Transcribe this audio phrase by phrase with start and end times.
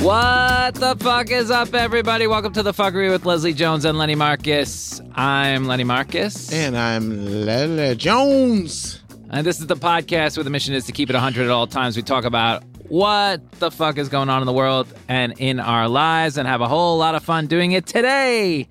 [0.00, 2.26] What the fuck is up, everybody?
[2.26, 4.98] Welcome to the fuckery with Leslie Jones and Lenny Marcus.
[5.14, 6.50] I'm Lenny Marcus.
[6.50, 9.02] And I'm Lele Jones.
[9.28, 11.66] And this is the podcast where the mission is to keep it 100 at all
[11.66, 11.98] times.
[11.98, 15.86] We talk about what the fuck is going on in the world and in our
[15.86, 18.68] lives and have a whole lot of fun doing it today.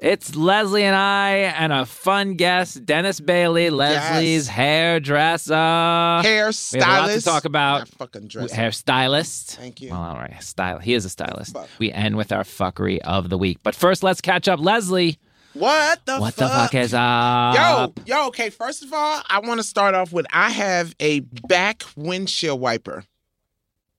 [0.00, 5.52] It's Leslie and I and a fun guest, Dennis Bailey, Leslie's hairdresser.
[5.54, 6.72] Hairstylist.
[6.74, 7.78] We have a lot to talk about.
[7.80, 8.52] Not fucking dress.
[8.52, 9.56] Hairstylist.
[9.56, 9.90] Thank you.
[9.90, 10.40] Well, all right.
[10.40, 10.78] Style.
[10.78, 11.52] He is a stylist.
[11.52, 11.68] Fuck.
[11.80, 13.58] We end with our fuckery of the week.
[13.64, 14.60] But first, let's catch up.
[14.60, 15.18] Leslie,
[15.54, 16.48] What the what fuck?
[16.48, 17.56] the fuck is up?
[17.56, 21.20] Yo, yo, okay, first of all, I want to start off with I have a
[21.48, 23.02] back windshield wiper.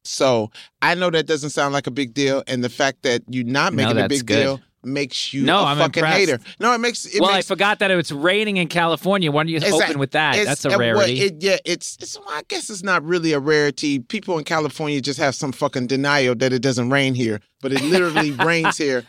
[0.05, 0.49] So
[0.81, 3.73] I know that doesn't sound like a big deal, and the fact that you're not
[3.73, 4.41] No, making a big good.
[4.43, 6.17] deal makes you No, a I'm fucking impressed.
[6.19, 6.39] hater.
[6.59, 9.31] No, it makes it well, makes I forgot that it's raining in California.
[9.31, 10.43] Why don't you open with that?
[10.45, 11.19] That's a rarity.
[11.21, 12.17] it, yeah, it's, it's.
[12.17, 13.99] well, I guess it's not really a rarity.
[13.99, 17.81] People in California just have some fucking denial that it doesn't rain here, but it
[17.83, 19.03] literally rains here.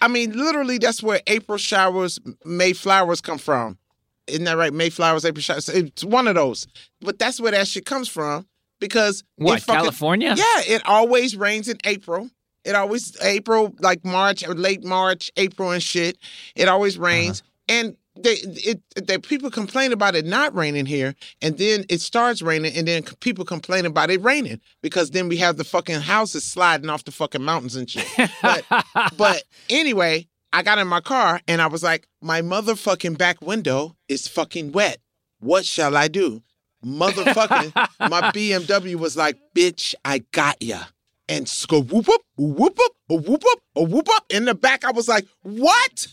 [0.00, 3.78] I mean, literally, that's where April showers, May flowers come from.
[4.26, 4.72] Isn't that right?
[4.72, 5.68] May flowers, April showers.
[5.68, 6.66] It's one of those.
[7.02, 8.46] But that's where that shit comes from
[8.80, 10.34] because what, fucking- California?
[10.36, 12.30] yeah, it always rains in April.
[12.64, 16.18] It always April, like March or late March, April and shit.
[16.54, 17.06] It always uh-huh.
[17.06, 22.00] rains, and they it they people complain about it not raining here, and then it
[22.00, 26.00] starts raining, and then people complain about it raining because then we have the fucking
[26.00, 28.06] houses sliding off the fucking mountains and shit.
[28.40, 28.64] But
[29.16, 33.96] but anyway, I got in my car and I was like, my motherfucking back window
[34.08, 34.98] is fucking wet.
[35.40, 36.42] What shall I do?
[36.84, 37.74] Motherfucking,
[38.08, 40.84] my BMW was like, bitch, I got ya.
[41.28, 43.58] And whoop up, whoop up, whoop up,
[43.88, 44.24] whoop up.
[44.30, 46.06] In the back, I was like, what?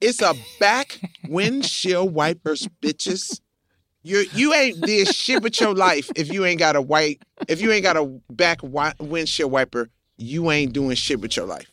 [0.00, 0.98] It's a back
[1.28, 3.40] windshield wipers, bitches.
[4.02, 7.60] You you ain't did shit with your life if you ain't got a white if
[7.60, 9.90] you ain't got a back wi- windshield wiper.
[10.16, 11.70] You ain't doing shit with your life.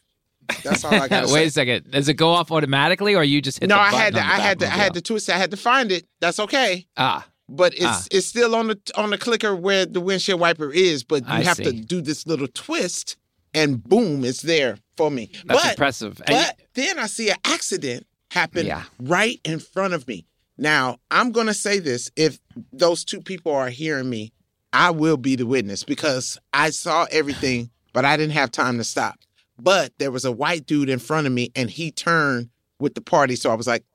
[0.64, 1.45] That's all I gotta Wait say.
[1.45, 1.92] a second.
[1.92, 4.39] Does it go off automatically, or you just hit No, the I had to I
[4.39, 5.36] had to I had to twist it.
[5.36, 6.05] I had to find it.
[6.20, 6.86] That's okay.
[6.98, 8.04] Ah, But it's Ah.
[8.12, 11.44] it's still on the on the clicker where the windshield wiper is, but you I
[11.44, 13.16] have to do this little twist
[13.54, 15.32] and boom, it's there for me.
[15.46, 16.22] that's but impressive.
[16.26, 18.84] And but then I see an accident happen Yeah.
[19.00, 20.26] right in front of me.
[20.58, 22.40] Now, I'm going to say this if
[22.74, 24.34] those two people are hearing me,
[24.74, 28.84] I will be the witness because I saw everything, but I didn't have time to
[28.84, 29.20] stop.
[29.60, 33.02] But there was a white dude in front of me and he turned with the
[33.02, 33.86] party, so I was like,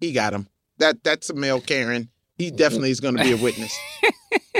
[0.00, 0.48] he got him.
[0.78, 2.08] That that's a male Karen.
[2.38, 3.76] He definitely is going to be a witness.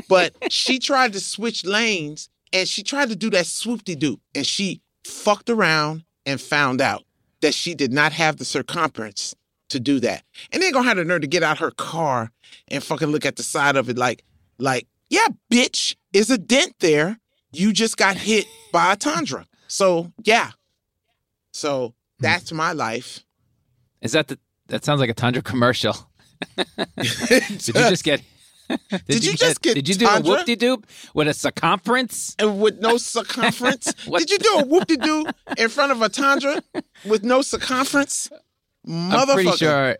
[0.08, 4.46] but she tried to switch lanes and she tried to do that swoopty doop and
[4.46, 7.04] she fucked around and found out
[7.40, 9.34] that she did not have the circumference
[9.68, 10.24] to do that.
[10.50, 12.30] And then gonna have the nerve to get out her car
[12.68, 14.24] and fucking look at the side of it like,
[14.58, 17.18] like, yeah, bitch, is a dent there.
[17.52, 19.46] You just got hit by a Tundra.
[19.68, 20.50] So yeah.
[21.52, 21.92] So hmm.
[22.20, 23.24] that's my life.
[24.00, 24.38] is that the?
[24.66, 26.07] That sounds like a Tundra commercial.
[26.96, 28.22] Did you just get?
[28.68, 30.30] Did, Did you just get Did you do a Tundra?
[30.36, 30.84] whoop de doop
[31.14, 32.36] with a circumference?
[32.38, 33.92] and with no circumference?
[34.04, 35.24] Did you do a whoop de doo
[35.56, 36.62] in front of a Tundra
[37.06, 38.28] with no circumference?
[38.86, 39.28] Motherfucker.
[39.28, 39.96] I'm pretty sure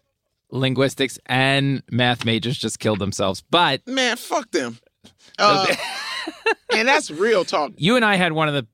[0.51, 3.43] linguistics and math majors just killed themselves.
[3.51, 4.79] But Man, fuck them.
[5.39, 5.67] Uh,
[6.75, 7.73] and that's real talk.
[7.77, 8.67] you and I had one of the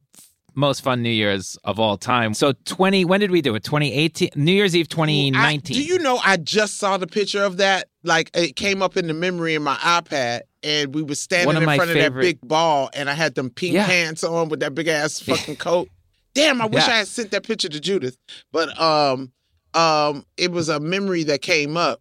[0.55, 2.35] most fun New Years of all time.
[2.35, 3.65] So 20, when did we do it?
[3.65, 5.77] 2018, New Year's Eve I- 2019.
[5.77, 7.89] do you know I just saw the picture of that?
[8.03, 11.63] Like it came up in the memory in my iPad, and we were standing in
[11.65, 13.87] front of that big ball, and I had them pink Yeah.
[13.87, 15.89] pants on with that big ass fucking coat.
[16.35, 16.95] Damn, I wish Yeah.
[16.95, 18.17] I had sent that picture to Judith.
[18.53, 19.33] But um,
[19.73, 22.01] um, it was a memory that came up,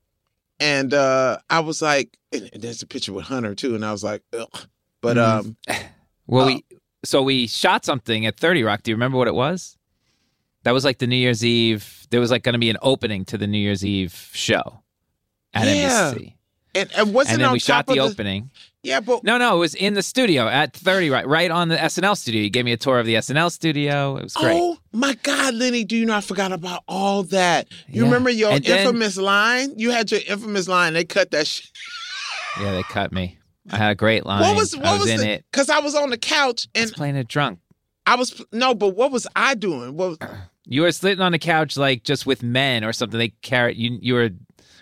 [0.59, 4.03] and uh, I was like, and there's a picture with Hunter too, and I was
[4.03, 4.68] like, ugh.
[5.02, 5.40] But Mhm.
[5.40, 5.58] um,
[6.28, 6.47] well, Oh.
[6.47, 6.63] we
[7.03, 8.84] so we shot something at 30 Rock.
[8.84, 9.78] Do you remember what it was?
[10.64, 12.08] That was like the New Year's Eve.
[12.09, 14.81] There was like going to be an opening to the New Year's Eve show
[15.53, 16.13] at Yeah.
[16.16, 16.34] NBC.
[16.75, 18.50] and, and wasn't And then on we shot the of opening.
[18.81, 21.78] Yeah, but No, no, it was in the studio at 30 right, right on the
[21.78, 22.42] SNL studio.
[22.42, 24.18] You gave me a tour of the SNL studio.
[24.18, 24.57] It was great.
[24.60, 27.68] Oh my God, Lenny, do you know I forgot about all that?
[27.88, 28.07] You Yeah.
[28.07, 29.74] remember your And then- infamous line?
[29.78, 30.94] You had your infamous line.
[30.94, 31.69] They cut that shit.
[32.62, 33.38] Yeah, they cut me.
[33.71, 34.42] I had a great line.
[34.42, 35.45] What was what I was, was, in the, it.
[35.51, 37.60] Cause I was on the couch I and was playing it drunk.
[38.06, 39.95] I was no, but what was I doing?
[39.95, 40.30] What was,
[40.65, 43.18] You were sitting on the couch like just with men or something.
[43.18, 43.98] They carried you.
[44.01, 44.30] You were.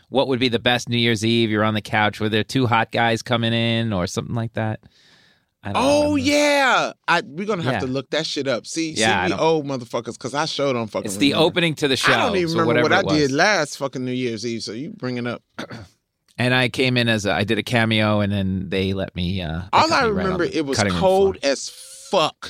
[0.10, 1.50] What would be the best New Year's Eve?
[1.50, 2.20] You're on the couch.
[2.20, 4.82] Were there two hot guys coming in or something like that?
[5.64, 6.18] I oh remember.
[6.20, 7.80] yeah, I we're gonna have Yeah.
[7.82, 8.66] to look that shit up.
[8.66, 11.06] See, Yeah, see, we old motherfuckers, cause I showed on fucking.
[11.06, 11.46] It's the remember.
[11.46, 12.12] opening to the show.
[12.12, 14.64] I don't even so remember what I did last fucking New Year's Eve.
[14.64, 15.44] So you bring it up.
[16.44, 19.42] And I came in as a, I did a cameo, and then they let me.
[19.44, 21.70] Uh, they All I me right remember, it was cold as
[22.10, 22.50] fuck.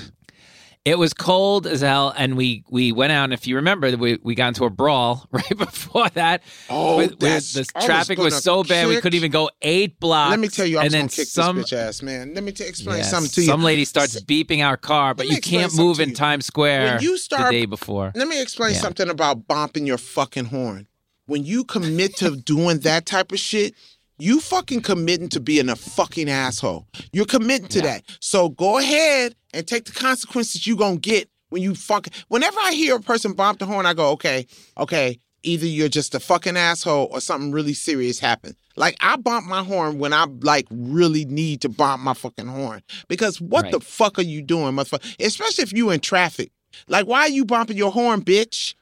[0.86, 3.26] It was cold as hell, and we we went out.
[3.26, 6.42] And if you remember, we we got into a brawl right before that.
[6.70, 9.50] Oh, With- with- the I was traffic was, gonna so bad we couldn't even go
[9.62, 10.32] eight blocks.
[10.32, 12.34] Let me tell you, I and then kick some, this bitch ass, man.
[12.34, 13.48] Let me t- explain Yes, something to you.
[13.48, 16.14] Some lady starts S- beeping our car, but you can't move in.
[16.14, 18.14] Times Square When you start- the day before.
[18.16, 18.80] Let me explain Yeah.
[18.80, 20.88] something about bumping your fucking horn.
[21.28, 23.74] When you commit to doing that type of shit,
[24.18, 26.88] you fucking committing to being a fucking asshole.
[27.12, 27.86] You're committing to Yeah.
[27.86, 28.04] that.
[28.20, 32.14] So go ahead and take the consequences you gonna get when you fucking.
[32.28, 34.46] Whenever I hear a person bump the horn, I go, okay,
[34.78, 35.20] okay.
[35.44, 38.56] Either you're just a fucking asshole or something really serious happened.
[38.76, 42.84] Like I bump my horn when I like really need to bump my fucking horn
[43.08, 43.72] because what Right.
[43.72, 45.16] the fuck are you doing, motherfucker?
[45.20, 46.52] Especially if you in traffic.
[46.88, 48.76] Like why are you bumping your horn, bitch?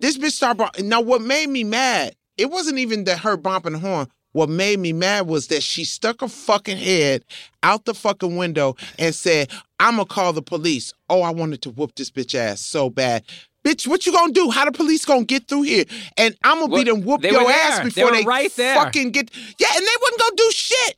[0.00, 0.84] This bitch started.
[0.84, 2.14] Now, what made me mad?
[2.36, 4.08] It wasn't even that her bumping the horn.
[4.32, 7.24] What made me mad was that she stuck her fucking head
[7.62, 9.50] out the fucking window and said,
[9.80, 13.24] "I'm gonna call the police." Oh, I wanted to whoop this bitch ass so bad.
[13.64, 14.50] Bitch, what you gonna do?
[14.50, 15.84] How the police gonna get through here?
[16.16, 17.84] And I'm gonna be them whoop your ass there.
[17.84, 19.30] They before they, right fucking get.
[19.58, 20.96] Yeah, and they wasn't gonna do shit.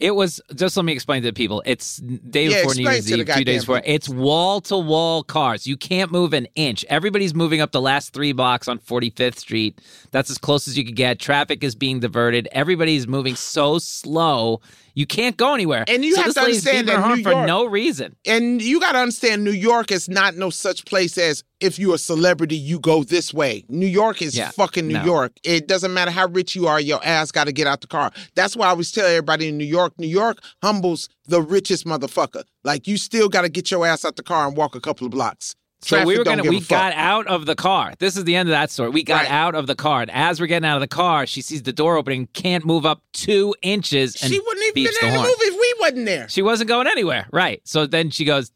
[0.00, 1.62] It was just let me explain to people.
[1.66, 3.82] It's day Yeah, before New Year's Eve, two days before.
[3.84, 5.66] It's wall to wall cars.
[5.66, 6.84] You can't move an inch.
[6.88, 9.80] Everybody's moving up the last three blocks on 45th Street.
[10.12, 11.18] That's as close as you could get.
[11.18, 12.48] Traffic is being diverted.
[12.52, 14.60] Everybody's moving so slow.
[14.98, 15.84] You can't go anywhere.
[15.86, 18.16] And you so have to understand that New for no reason.
[18.26, 21.94] And you got to understand, New York is not no such place as if you're
[21.94, 23.64] a celebrity, you go this way.
[23.68, 25.04] New York is Yeah, fucking New no.
[25.04, 25.32] York.
[25.44, 28.10] It doesn't matter how rich you are, your ass got to get out the car.
[28.34, 32.42] That's why I always tell everybody in New York, New York humbles the richest motherfucker.
[32.64, 35.04] Like you still got to get your ass out the car and walk a couple
[35.06, 35.54] of blocks.
[35.80, 37.92] So we were gonna we got out of the car.
[37.98, 38.90] This is the end of that story.
[38.90, 39.30] We got Right.
[39.30, 40.00] out of the car.
[40.02, 42.84] And as we're getting out of the car, she sees the door opening, can't move
[42.84, 46.28] up two inches, and She wouldn't even been in the movie if we wasn't there.
[46.28, 47.26] She wasn't going anywhere.
[47.32, 47.60] Right.
[47.64, 48.50] So then she goes,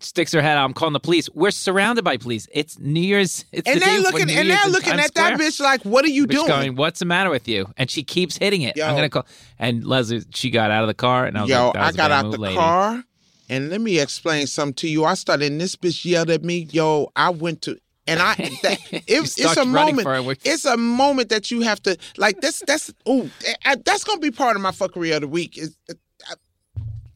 [0.00, 0.64] sticks her head out.
[0.64, 1.28] I'm calling the police.
[1.34, 2.46] We're surrounded by police.
[2.52, 3.44] It's New Year's.
[3.50, 6.08] It's And the day they're looking and they're looking at that bitch like, what are
[6.08, 6.46] you Bitch doing?
[6.46, 7.66] going, what's the matter with you?
[7.76, 8.76] And she keeps hitting it.
[8.76, 8.86] Yo.
[8.86, 9.26] I'm gonna call.
[9.58, 12.12] And Leslie, she got out of the car, and I was Yo, like, I got
[12.12, 12.54] out the lady.
[12.54, 13.02] car,
[13.48, 15.04] and let me explain something to you.
[15.04, 16.68] I started, and this bitch yelled at me.
[16.70, 20.06] Yo, I went to, and I, that, it, it's a moment.
[20.06, 22.40] it, It's a moment that you have to like.
[22.40, 25.56] That's that's ooh, eh, I- that's gonna be part of my fuckery of the week.
[25.58, 25.94] Is eh,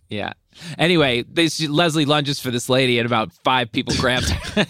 [0.09, 0.33] Yeah.
[0.79, 4.67] Anyway, this Leslie lunges for this lady, and about five people grabbed her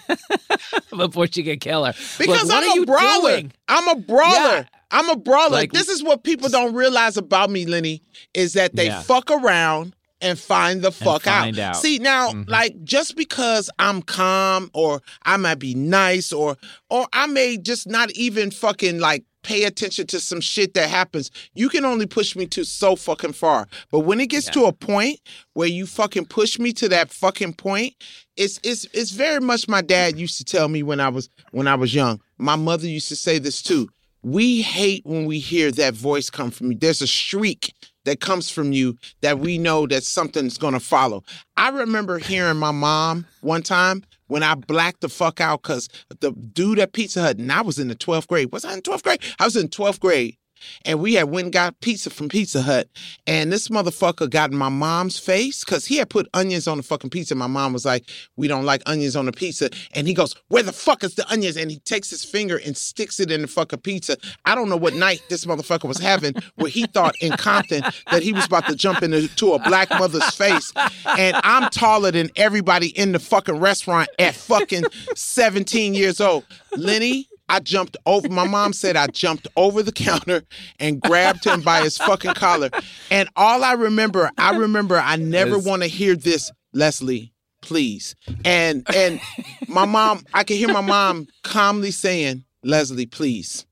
[0.97, 1.93] before she could kill her.
[2.19, 3.43] because what I'm a brawler.
[3.69, 4.33] I'm a brawler.
[4.33, 4.65] Yeah.
[4.93, 5.51] I'm a brawler.
[5.51, 8.03] Like- this is what people don't realize about me, Lenny,
[8.35, 9.03] is that they Yeah.
[9.03, 11.77] fuck around and find the fuck find out.
[11.77, 12.49] See now, Mhm.
[12.49, 16.57] like just because I'm calm or I might be nice or
[16.89, 21.29] or I may just not even fucking like pay attention to some shit that happens.
[21.55, 23.67] You can only push me to so fucking far.
[23.91, 24.53] But when it gets Yeah.
[24.53, 25.19] to a point
[25.55, 27.95] where you fucking push me to that fucking point,
[28.37, 31.67] it's it's it's very much my dad used to tell me when I was when
[31.67, 32.21] I was young.
[32.39, 33.89] My mother used to say this too.
[34.23, 36.79] We hate when we hear that voice come from you.
[36.79, 41.23] There's a shriek that comes from you that we know that something's gonna follow.
[41.57, 45.89] I remember hearing my mom one time when I blacked the fuck out because
[46.21, 48.51] the dude at Pizza Hut, and I was in the 12th grade.
[48.53, 49.21] Was I in 12th grade?
[49.39, 50.37] I was in 12th grade.
[50.85, 52.89] And we had went and got pizza from Pizza Hut.
[53.27, 57.11] And this motherfucker got my mom's face because he had put onions on the fucking
[57.11, 57.35] pizza.
[57.35, 59.71] My mom was like, We don't like onions on the pizza.
[59.95, 61.57] And he goes, Where the fuck is the onions?
[61.57, 64.17] And he takes his finger and sticks it in the fucking pizza.
[64.45, 68.23] I don't know what night this motherfucker was having where he thought in Compton that
[68.23, 70.73] he was about to jump into a black mother's face.
[71.19, 76.45] And I'm taller than everybody in the fucking restaurant at fucking 17 years old.
[76.77, 78.29] Lenny, I jumped over.
[78.31, 80.43] My mom said I jumped over the counter
[80.81, 82.71] and grabbed him by his fucking collar.
[83.11, 85.67] And all I remember, I remember I never Yes.
[85.67, 88.15] want to hear this, Leslie, please.
[88.45, 89.21] And and
[89.69, 93.67] my mom, I can hear my mom calmly saying, Leslie, please,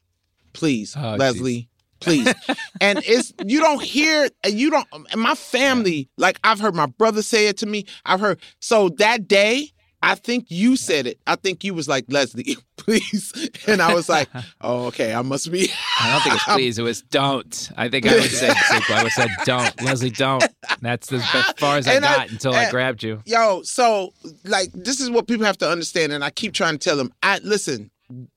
[0.52, 1.68] please, Oh, Leslie.
[2.00, 2.34] Please,
[2.80, 4.87] and it's you don't hear, and you don't.
[5.12, 7.84] And my family, like I've heard my brother say it to me.
[8.06, 9.70] I've heard so that day,
[10.02, 11.19] I think you said it.
[11.26, 13.33] I think you was like Leslie, please,
[13.66, 14.28] and I was like,
[14.62, 15.71] oh, okay, I must be.
[16.00, 16.78] I don't think it's please.
[16.78, 17.71] It was don't.
[17.76, 19.83] I think I would say I would said don't.
[19.83, 20.45] Leslie, don't.
[20.80, 23.23] That's as as far as I And I- got until I and- grabbed you.
[23.26, 24.12] Yo, so
[24.45, 27.12] like this is what people have to understand, and I keep trying to tell them.
[27.23, 27.90] I listen.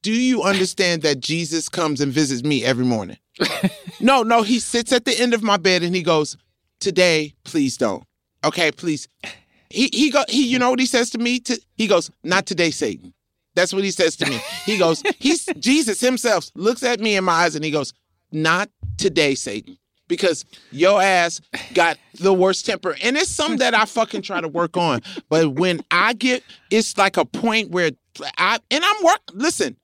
[0.03, 3.17] Do you understand that Jesus comes and visits me every morning?
[3.99, 6.37] no, no, he sits at the end of my bed and he goes,
[6.79, 8.03] "Today, please don't."
[8.43, 9.07] Okay, please.
[9.73, 10.47] He he go he.
[10.47, 11.39] You know what he says to me?
[11.41, 13.13] To, he goes, "Not today, Satan."
[13.55, 14.39] That's what he says to me.
[14.65, 17.93] He goes, he's Jesus himself looks at me in my eyes and he goes,
[18.31, 19.77] "Not today, Satan."
[20.07, 21.41] because your ass
[21.73, 22.95] got the worst temper.
[23.01, 25.01] And it's something that I fucking try to work on.
[25.29, 27.91] But when I get, it's like a point where
[28.37, 29.75] I, and I'm work, listen,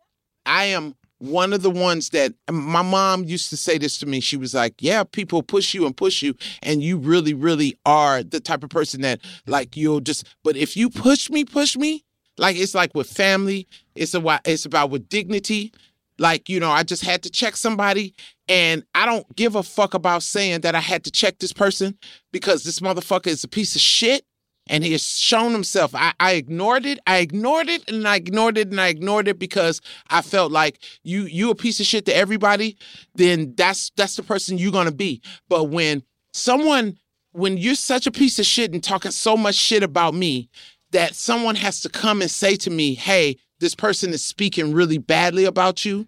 [0.46, 4.20] I am one of the ones that my mom used to say this to me.
[4.20, 8.24] She was like, Yeah, people push you and push you, and you really, really are
[8.24, 12.04] the type of person that, like, you'll just, but if you push me, push me,
[12.38, 15.74] like, it's like with family, it's, a, it's about with dignity.
[16.18, 18.14] Like, you know, I just had to check somebody,
[18.50, 21.98] and I don't give a fuck about saying that I had to check this person
[22.34, 24.26] because this motherfucker is a piece of shit
[24.70, 25.94] and he has shown himself.
[25.96, 27.00] I, I, ignored it.
[27.08, 30.80] I ignored it and I ignored it and I ignored it because I felt like
[31.04, 32.78] you you a piece of shit to everybody,
[33.16, 35.22] then that's that's the person you're gonna be.
[35.50, 36.98] But when someone
[37.32, 40.50] when you're such a piece of shit and talking so much shit about me
[40.92, 44.98] that someone has to come and say to me, hey, this person is speaking really
[44.98, 46.08] badly about you,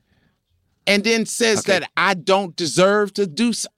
[0.88, 1.80] and then says okay.
[1.80, 3.70] that I don't deserve to do so,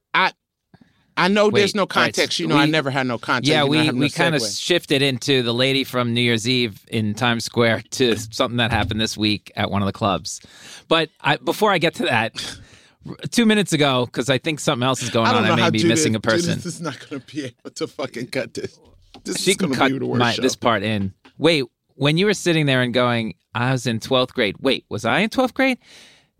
[1.15, 2.19] I know Wait, there's no context.
[2.19, 3.49] Right, you know, we, I never had no context.
[3.49, 7.13] Yeah, we, no we kind of shifted into the lady from New Year's Eve in
[7.13, 10.41] Times Square to something that happened this week at one of the clubs.
[10.87, 12.59] But I, before I get to that,
[13.31, 15.45] two minutes ago, because I think something else is going I on.
[15.45, 16.55] I may be Judith, missing a person.
[16.55, 18.79] This is not going to be able to fucking cut this.
[19.23, 21.13] This she can cut my, this part in.
[21.37, 21.65] Wait,
[21.95, 24.55] when you were sitting there and going, I was in 12th grade.
[24.59, 25.77] Wait, was I in 12th grade?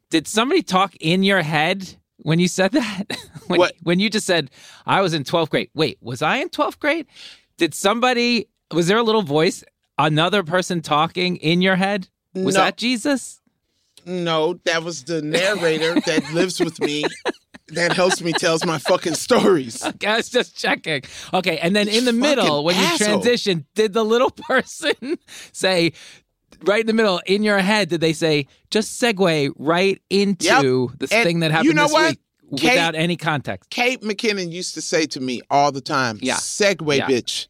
[0.10, 3.04] Did somebody talk in your head when you said that?
[3.48, 3.76] when, what?
[3.84, 4.50] when you just said,
[4.86, 5.70] I was in 12th grade.
[5.74, 7.06] Wait, was I in 12th grade?
[7.58, 9.64] Did somebody, was there a little voice,
[9.98, 12.10] another person talking in your head?
[12.34, 12.62] Was no.
[12.62, 13.42] that Jesus?
[14.06, 17.06] No, that was the narrator that lives with me
[17.70, 19.84] that helps me tells my fucking stories.
[19.94, 21.04] Okay, I was just checking.
[21.34, 22.92] Okay, and then in the middle, when asshole.
[22.92, 25.18] you transition, did the little person
[25.52, 25.94] say,
[26.64, 30.46] right in the middle in your head did they say just segue right into
[30.90, 31.00] yep.
[31.00, 32.10] this and thing that happened you know this what?
[32.12, 32.20] week
[32.56, 33.72] Kate, without any context?
[33.72, 36.36] Kate McKinnon used to say to me all the time, yeah.
[36.36, 37.08] segue yeah.
[37.08, 37.48] bitch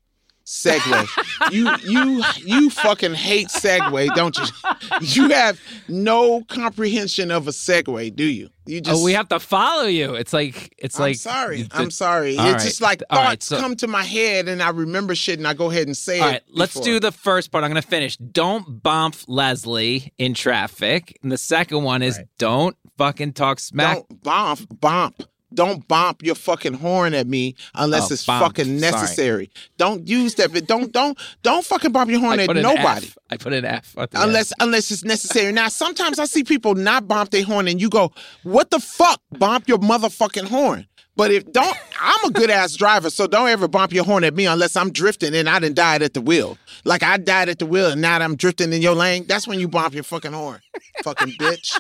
[0.54, 1.52] segue.
[1.52, 4.46] you you you fucking hate segue, don't you?
[5.02, 8.50] You have no comprehension of a segue, do you?
[8.66, 10.14] You oh, just oh, we have to follow you.
[10.14, 11.64] It's like it's I'm like sorry.
[11.64, 12.34] The, I'm sorry.
[12.34, 12.60] It's right.
[12.60, 15.54] just like thoughts right, so, come to my head and I remember shit and I
[15.54, 16.28] go ahead and say all it.
[16.28, 17.64] All right, let's do the first part.
[17.64, 18.18] I'm gonna finish.
[18.18, 21.18] Don't bump Leslie in traffic.
[21.24, 22.28] And the second one is right.
[22.38, 23.96] don't fucking talk smack.
[23.96, 25.24] Don't bump bump
[25.56, 29.46] don't bump your fucking horn at me unless oh, it's fucking necessary.
[29.46, 29.68] Sorry.
[29.78, 30.52] Don't use that.
[30.68, 33.08] Don't don't don't fucking bump your horn at nobody.
[33.08, 33.18] F.
[33.30, 33.96] I put an F.
[34.14, 34.58] Unless F.
[34.60, 35.52] unless it's necessary.
[35.52, 38.12] Now sometimes I see people not bump their horn and you go,
[38.44, 39.22] "What the fuck?
[39.32, 43.68] Bump your motherfucking horn." But if don't, I'm a good ass driver, so don't ever
[43.68, 46.58] bump your horn at me unless I'm drifting and I didn't died at the wheel.
[46.86, 49.26] Like I died at the wheel and now I'm drifting in your lane.
[49.28, 50.60] That's when you bump your fucking horn,
[51.04, 51.80] fucking bitch.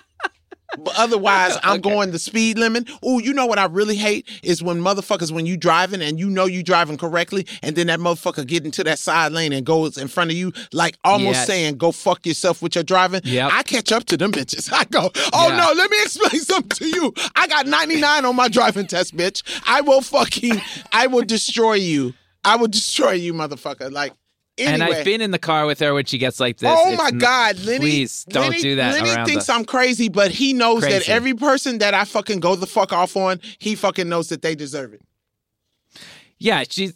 [0.77, 1.89] But otherwise, I'm okay.
[1.89, 2.89] going the speed limit.
[3.03, 6.29] Oh, you know what I really hate is when motherfuckers when you driving and you
[6.29, 9.97] know you driving correctly, and then that motherfucker get into that side lane and goes
[9.97, 11.47] in front of you, like almost yes.
[11.47, 13.51] saying, "Go fuck yourself with your driving." Yep.
[13.53, 14.71] I catch up to them bitches.
[14.73, 15.57] I go, "Oh yeah.
[15.57, 17.13] no, let me explain something to you.
[17.35, 19.43] I got 99 on my driving test, bitch.
[19.67, 20.59] I will fucking,
[20.91, 22.13] I will destroy you.
[22.45, 23.91] I will destroy you, motherfucker.
[23.91, 24.13] Like."
[24.57, 24.73] Anyway.
[24.73, 26.69] And I've been in the car with her when she gets like this.
[26.71, 27.79] Oh my God, Lenny!
[27.79, 29.01] Please don't Lenny, do that.
[29.01, 30.99] Lenny thinks I'm crazy, but he knows crazy.
[30.99, 34.43] that every person that I fucking go the fuck off on, he fucking knows that
[34.43, 35.01] they deserve it.
[36.37, 36.93] Yeah, she's.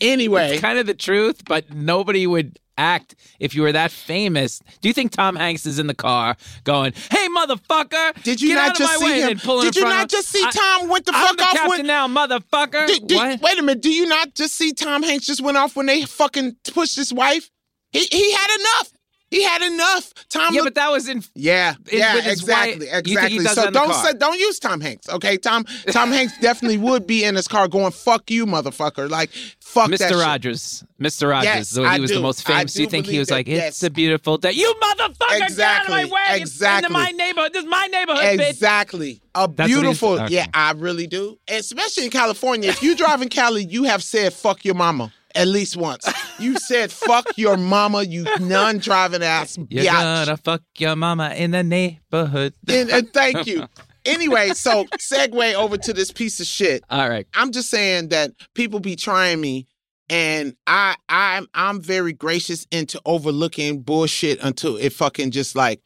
[0.00, 4.60] anyway, it's kind of the truth, but nobody would act if you were that famous.
[4.80, 8.76] Do you think Tom Hanks is in the car going, "Hey, motherfucker, did you not
[8.76, 9.38] just see him?
[9.38, 12.08] Did you not just see Tom went the fuck I'm the off captain when, now,
[12.08, 12.86] motherfucker?
[12.86, 15.76] Did, did, wait a minute, do you not just see Tom Hanks just went off
[15.76, 17.50] when they fucking pushed his wife?
[17.92, 18.89] He he had enough.
[19.30, 20.12] He had enough.
[20.28, 20.52] Tom.
[20.52, 21.22] Yeah, looked, but that was in.
[21.34, 23.44] Yeah, in, yeah, exactly, exactly.
[23.44, 25.08] So don't say, don't use Tom Hanks.
[25.08, 25.64] Okay, Tom.
[25.92, 30.20] Tom Hanks definitely would be in his car going "fuck you, motherfucker." Like fuck Mr.
[30.20, 30.82] Rogers.
[31.00, 31.30] Mr.
[31.30, 31.44] Rogers.
[31.44, 32.16] Yes, he I was do.
[32.16, 32.74] the most famous.
[32.74, 33.82] Do you think he was that, like, "It's yes.
[33.84, 34.50] a beautiful day"?
[34.50, 35.42] You motherfucker!
[35.42, 35.54] Exactly.
[35.56, 36.40] Get out of my way!
[36.40, 36.86] Exactly.
[36.86, 37.52] It's my neighborhood.
[37.52, 38.40] This is my neighborhood.
[38.40, 39.14] Exactly.
[39.14, 39.20] Bitch.
[39.36, 40.20] A beautiful.
[40.20, 40.34] Okay.
[40.34, 41.38] Yeah, I really do.
[41.46, 42.68] Especially in California.
[42.68, 46.10] If you drive in Cali, you have said "fuck your mama." At least once.
[46.38, 50.26] You said "fuck your mama," you non-driving ass You're biatch.
[50.26, 52.54] gonna fuck your mama in the neighborhood.
[52.68, 53.66] and, and uh, thank you.
[54.06, 56.82] Anyway, so segue over to this piece of shit.
[56.88, 57.26] All right.
[57.34, 59.66] I'm just saying that people be trying me,
[60.08, 65.82] and I I'm I'm very gracious into overlooking bullshit until it fucking just like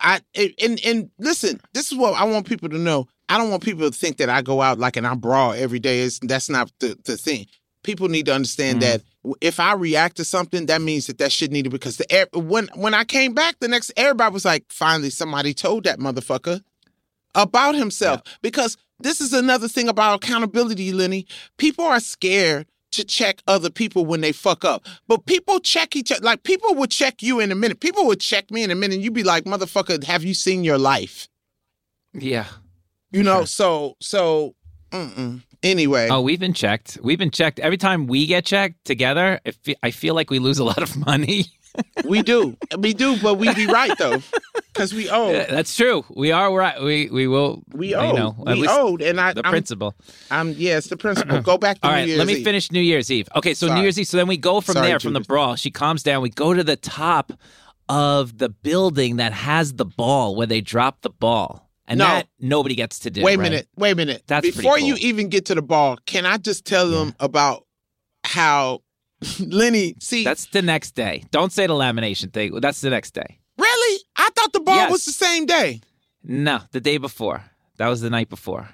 [0.00, 1.60] I and and listen.
[1.74, 3.06] This is what I want people to know.
[3.28, 5.78] I don't want people to think that I go out like and I brawl every
[5.78, 6.00] day.
[6.00, 7.46] It's, that's not the, the thing
[7.82, 8.98] people need to understand mm-hmm.
[8.98, 12.26] that if I react to something, that means that that shit needed because the air,
[12.32, 16.62] when when I came back, the next everybody was like, finally somebody told that motherfucker
[17.34, 18.32] about himself yeah.
[18.42, 21.26] because this is another thing about accountability, Lenny.
[21.56, 24.86] People are scared to check other people when they fuck up.
[25.08, 26.22] But people check each other.
[26.22, 27.80] Like people would check you in a minute.
[27.80, 28.96] People would check me in a minute.
[28.96, 31.28] And you'd be like, motherfucker, have you seen your life?
[32.12, 32.46] Yeah.
[33.10, 34.54] You know, so so
[34.90, 35.42] mm-mm.
[35.62, 36.08] Anyway.
[36.10, 36.98] Oh, we've been checked.
[37.02, 37.58] We've been checked.
[37.58, 40.96] Every time we get checked together, I I feel like we lose a lot of
[40.96, 41.46] money.
[42.04, 42.54] We do.
[42.76, 44.18] We do, but we be right though.
[44.74, 45.30] Cause we owe.
[45.30, 46.04] Yeah, That's true.
[46.14, 46.78] We are right.
[46.82, 47.62] We we will.
[47.72, 48.12] We you owe.
[48.12, 49.00] know, at we owed.
[49.00, 49.94] And I the I'm, principle.
[50.30, 51.40] I'm yeah, it's the principle.
[51.52, 52.44] Go back to All New right, Year's let me Eve.
[52.44, 53.26] finish New Year's Eve.
[53.36, 54.06] Okay, so New Year's Eve.
[54.06, 55.56] So then we go from Sorry, there, from the brawl.
[55.56, 56.20] She calms down.
[56.20, 57.32] We go to the top
[57.88, 62.04] of the building that has the ball where they drop the ball, and No.
[62.06, 63.22] that nobody gets to do.
[63.22, 63.42] Wait a right?
[63.50, 63.68] minute.
[63.76, 64.22] Wait a minute.
[64.26, 67.66] That's Before you even get to the ball, can I just tell them about
[68.24, 68.82] how
[69.40, 69.94] Lenny?
[70.00, 71.24] See, That's the next day.
[71.30, 72.58] Don't say the lamination thing.
[72.60, 73.38] That's the next day.
[73.58, 74.00] really?
[74.16, 74.90] I thought the ball Yes.
[74.90, 75.80] was the same day.
[76.24, 77.44] No, the day before.
[77.78, 78.68] That was the night before.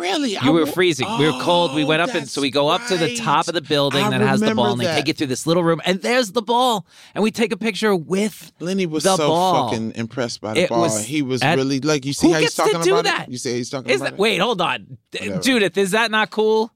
[0.00, 0.36] Really?
[0.36, 1.06] I You were wa- freezing.
[1.18, 1.74] we were cold.
[1.74, 3.60] We Oh, went up and oh, so we go up to the top of the
[3.60, 5.80] building I that has the remember ball, and they take you through this little room,
[5.84, 8.52] and there's the ball, and we take a picture with.
[8.60, 9.68] Lenny was the so ball.
[9.70, 10.80] fucking impressed by the It ball.
[10.80, 13.28] was he was at- really like you see how he's gets talking about that?
[13.28, 13.32] it.
[13.32, 14.18] You see how he's talking Is about that it.
[14.20, 14.38] wait?
[14.40, 15.40] Hold on, Whatever.
[15.42, 15.76] Judith.
[15.78, 16.72] Is that not cool?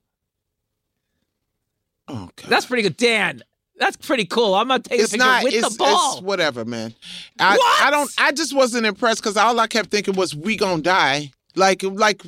[2.08, 3.42] Oh god, That's pretty good, Dan.
[3.76, 4.54] That's pretty cool.
[4.54, 5.42] I'm gonna take a it's picture not.
[5.42, 6.12] with it's, the ball.
[6.12, 6.94] it's whatever, man.
[7.40, 7.82] I What?
[7.82, 8.10] I don't.
[8.18, 11.32] I just wasn't impressed because all I kept thinking was we gonna die.
[11.56, 12.22] Like like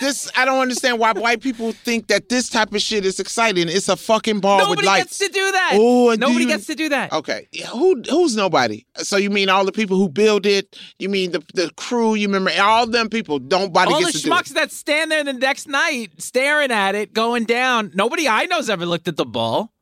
[0.00, 0.30] this.
[0.36, 3.68] I don't understand why white people think that this type of shit is exciting.
[3.68, 5.04] It's a fucking ball with Nobody lights.
[5.04, 5.70] gets to do that.
[5.74, 7.12] Oh, Nobody you- gets to do that.
[7.12, 8.84] Okay, yeah, who who's nobody?
[8.98, 10.78] So you mean all the people who build it?
[10.98, 12.14] You mean the the crew?
[12.14, 13.38] You remember all them people?
[13.38, 14.32] Nobody All the gets to do it.
[14.32, 17.90] All the schmucks that stand there the next night staring at it, going down.
[17.94, 19.72] Nobody I know's ever looked at the ball.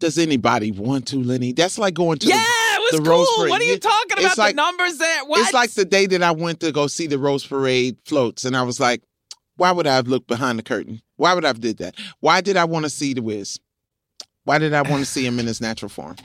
[0.00, 1.52] Does anybody want to, Lenny?
[1.52, 2.26] That's like going to.
[2.28, 3.28] Yeah, the- was the Rose.
[3.36, 3.50] Parade.
[3.50, 4.38] What are you talking about?
[4.38, 5.40] like- the numbers that What?
[5.40, 8.56] It's like the day that I went to go see the Rose Parade floats, and
[8.56, 9.02] I was like,
[9.56, 11.02] why would I have looked behind the curtain?
[11.16, 11.96] Why would I have did that?
[12.20, 13.58] Why did I want to see the Wiz?
[14.44, 16.16] Why did I want to see him in his natural form?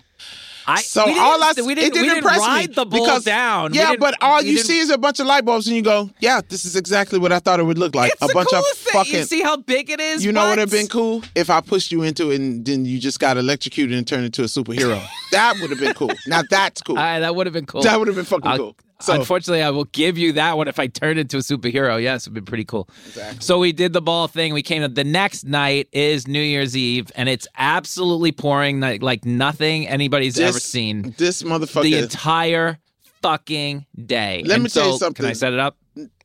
[0.68, 2.76] I, So we didn't, all I we it didn't, didn't we didn't impress me ride
[2.76, 3.74] the bull because- down.
[3.74, 6.42] Yeah, but all you see is a bunch of light bulbs, and you go, "Yeah,
[6.48, 8.94] this is exactly what I thought it would look like." A bunch of thing.
[8.94, 9.14] fucking.
[9.16, 10.24] You see how big it is?
[10.24, 12.86] You know what would have been cool if I pushed you into it and then
[12.86, 15.02] you just got electrocuted and turned into a superhero.
[15.32, 16.12] that would have been cool.
[16.28, 16.98] Now that's cool.
[16.98, 17.82] All right, that would have been cool.
[17.84, 18.76] that would have been fucking I'll- cool.
[19.04, 22.02] So Unfortunately, I will give you that one if I turn into a superhero.
[22.02, 22.88] Yes, it'd be pretty cool.
[23.08, 23.40] Exactly.
[23.42, 24.54] So we did the ball thing.
[24.54, 29.02] We came to the next night is New Year's Eve, and it's absolutely pouring like,
[29.04, 31.84] like nothing anybody's ever seen This motherfucker.
[31.84, 32.80] the entire
[33.22, 34.44] fucking day.
[34.46, 35.24] Let me tell you something.
[35.24, 35.78] Can I set it up?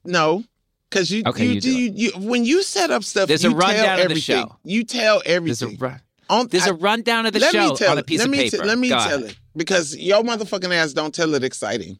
[0.04, 0.44] No,
[0.88, 3.28] because you, Okay, you, you do you, you when you set up stuff.
[3.28, 4.20] There's you a rundown tell of the everything.
[4.46, 4.56] show.
[4.64, 5.26] You tell There's
[5.62, 5.76] a everything.
[5.78, 8.06] run- On- there's I- a rundown of the let show me tell on a it.
[8.06, 8.56] piece let of me paper.
[8.58, 9.30] T- let me Go tell ahead.
[9.30, 11.98] it because your motherfucking ass don't tell it exciting.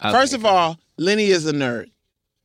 [0.00, 1.86] Okay, First of all, Lenny is a nerd.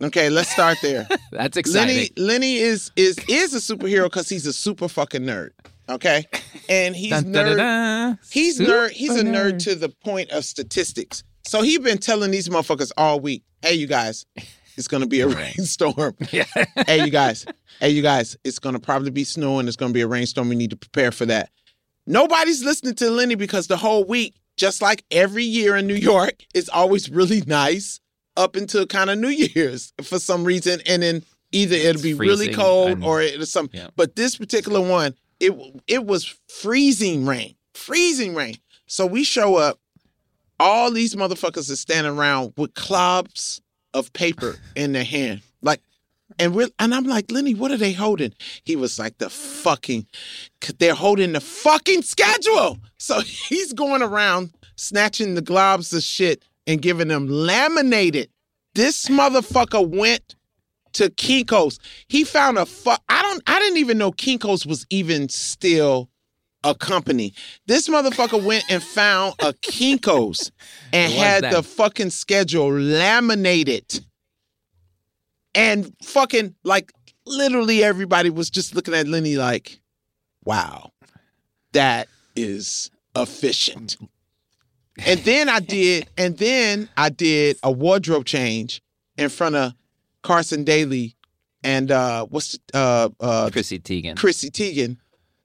[0.02, 1.08] Okay, let's start there.
[1.32, 1.96] that's exciting.
[1.96, 5.52] Lenny Lenny is is is a superhero because he's a super fucking nerd.
[5.90, 6.26] Okay,
[6.70, 7.58] and he's Dun, nerd.
[7.58, 8.20] dun.
[8.32, 8.92] He's Super nerd.
[8.92, 11.24] He's a nerd to the point of statistics.
[11.44, 14.26] So he been telling these motherfuckers all week, "Hey, you guys,
[14.78, 16.16] it's gonna be a rainstorm.
[16.32, 16.46] Yeah.
[16.88, 17.46] hey, you guys,
[17.80, 19.68] hey, you guys, it's gonna probably be snowing.
[19.68, 20.50] It's gonna be a rainstorm.
[20.50, 21.50] We need to prepare for that."
[22.08, 26.46] Nobody's listening to Lenny because the whole week, just like every year in New York,
[26.54, 28.00] it's always really nice
[28.38, 32.14] up until kind of New Year's for some reason, and then either it'll It's be
[32.14, 33.72] really freezing cold and- or it'll some.
[33.74, 33.88] Yeah.
[33.96, 35.52] But this particular one, it
[35.88, 38.58] it was freezing rain, freezing rain.
[38.86, 39.80] So we show up,
[40.60, 43.62] all these motherfuckers are standing around with clobs
[43.96, 45.42] of paper in their hand,
[46.42, 48.34] and we're and I'm like, Lenny, what are they holding?
[48.66, 50.08] He was like, the fucking,
[50.80, 52.80] they're holding the fucking schedule.
[52.98, 58.30] So he's going around snatching the globs of shit and giving them laminated.
[58.74, 60.36] This motherfucker went
[60.94, 61.80] to Kinko's.
[62.08, 63.02] He found a fuck.
[63.08, 63.44] I don't.
[63.46, 66.10] I didn't even know Kinko's was even still
[66.64, 67.34] a company.
[67.68, 70.52] This motherfucker went and found a Kinko's
[70.92, 71.54] and had then.
[71.54, 74.04] the fucking schedule laminated.
[75.54, 76.92] And fucking like
[77.26, 79.80] literally everybody was just looking at Lenny like,
[80.44, 80.92] wow,
[81.74, 83.98] that is efficient.
[85.06, 88.82] And then I did, and then I did a wardrobe change
[89.18, 89.74] in front of
[90.22, 91.16] Carson Daly
[91.64, 94.18] and uh what's uh uh Chrissy Teigen.
[94.18, 94.98] Chrissy Teigen.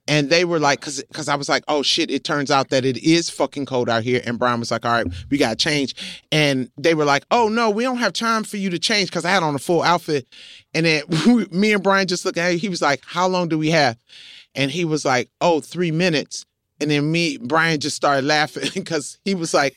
[0.08, 2.84] And they were like, cause, cause I was like, oh shit, it turns out that
[2.84, 4.22] it is fucking cold out here.
[4.24, 5.94] And Brian was like, all right, we gotta change.
[6.30, 9.24] And they were like, oh no, we don't have time for you to change because
[9.24, 10.26] I had on a full outfit.
[10.74, 11.02] And then
[11.50, 12.54] me and Brian just looked at.
[12.54, 13.98] He was like, how long do we have?
[14.54, 16.46] And he was like, oh, three minutes.
[16.80, 19.76] And then me, Brian just started laughing because he was like,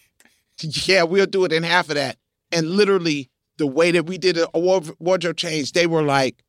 [0.62, 2.18] yeah, we'll do it in half of that.
[2.52, 6.44] And literally, the way that we did a wardrobe change, they were like,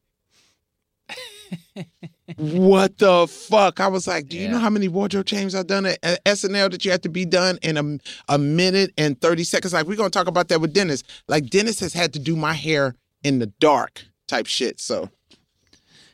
[2.36, 3.80] what the fuck?
[3.80, 4.52] I was like, do you Yeah.
[4.52, 7.24] know how many wardrobe changes I've done at, at SNL that you have to be
[7.24, 7.98] done in a,
[8.32, 9.72] a minute and 30 seconds?
[9.72, 11.02] Like, we're going to talk about that with Dennis.
[11.28, 14.80] Like, Dennis has had to do my hair in the dark type shit.
[14.80, 15.10] So,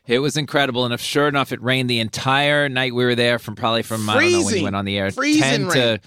[0.06, 3.38] It was incredible, and if sure enough, it rained the entire night we were there
[3.38, 4.62] from probably from I don't know when you Freezing.
[4.64, 5.72] went on the air, Freezing ten rain.
[5.72, 6.00] to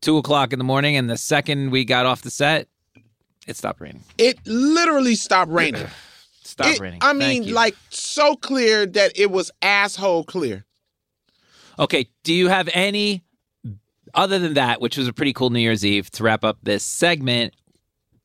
[0.00, 2.68] two o'clock in the morning, and the second we got off the set,
[3.46, 4.02] it stopped raining.
[4.18, 5.86] it literally stopped raining.
[6.54, 7.00] Stopped It- raining.
[7.02, 10.64] I mean, like, so clear that it was asshole clear.
[11.80, 13.24] Okay, do you have any
[14.14, 16.84] other than that, which was a pretty cool New Year's Eve to wrap up this
[16.84, 17.54] segment,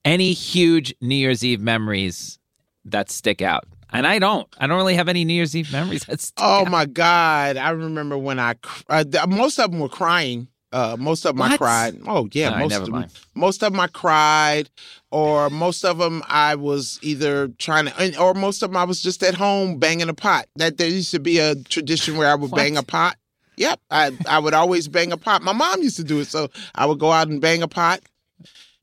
[0.06, 2.38] any huge New Year's Eve memories
[2.86, 3.64] that stick out?
[3.92, 4.48] And I don't.
[4.60, 6.70] I don't really have any New Year's Eve memories that stick Oh out.
[6.70, 7.58] my God.
[7.58, 8.54] I remember when I,
[8.90, 10.50] uh, most of them were crying.
[10.72, 12.00] Uh, most of them I cried.
[12.06, 12.92] Oh yeah, right, most of them.
[12.92, 13.12] mind.
[13.34, 14.70] Most of them I cried,
[15.10, 19.02] or most of them I was either trying to, or most of them I was
[19.02, 20.46] just at home banging a pot.
[20.58, 23.18] That there used to be a tradition where I would bang a pot.
[23.58, 25.42] Yep, I I would always bang a pot.
[25.42, 28.02] My mom used to do it, so I would go out and bang a pot.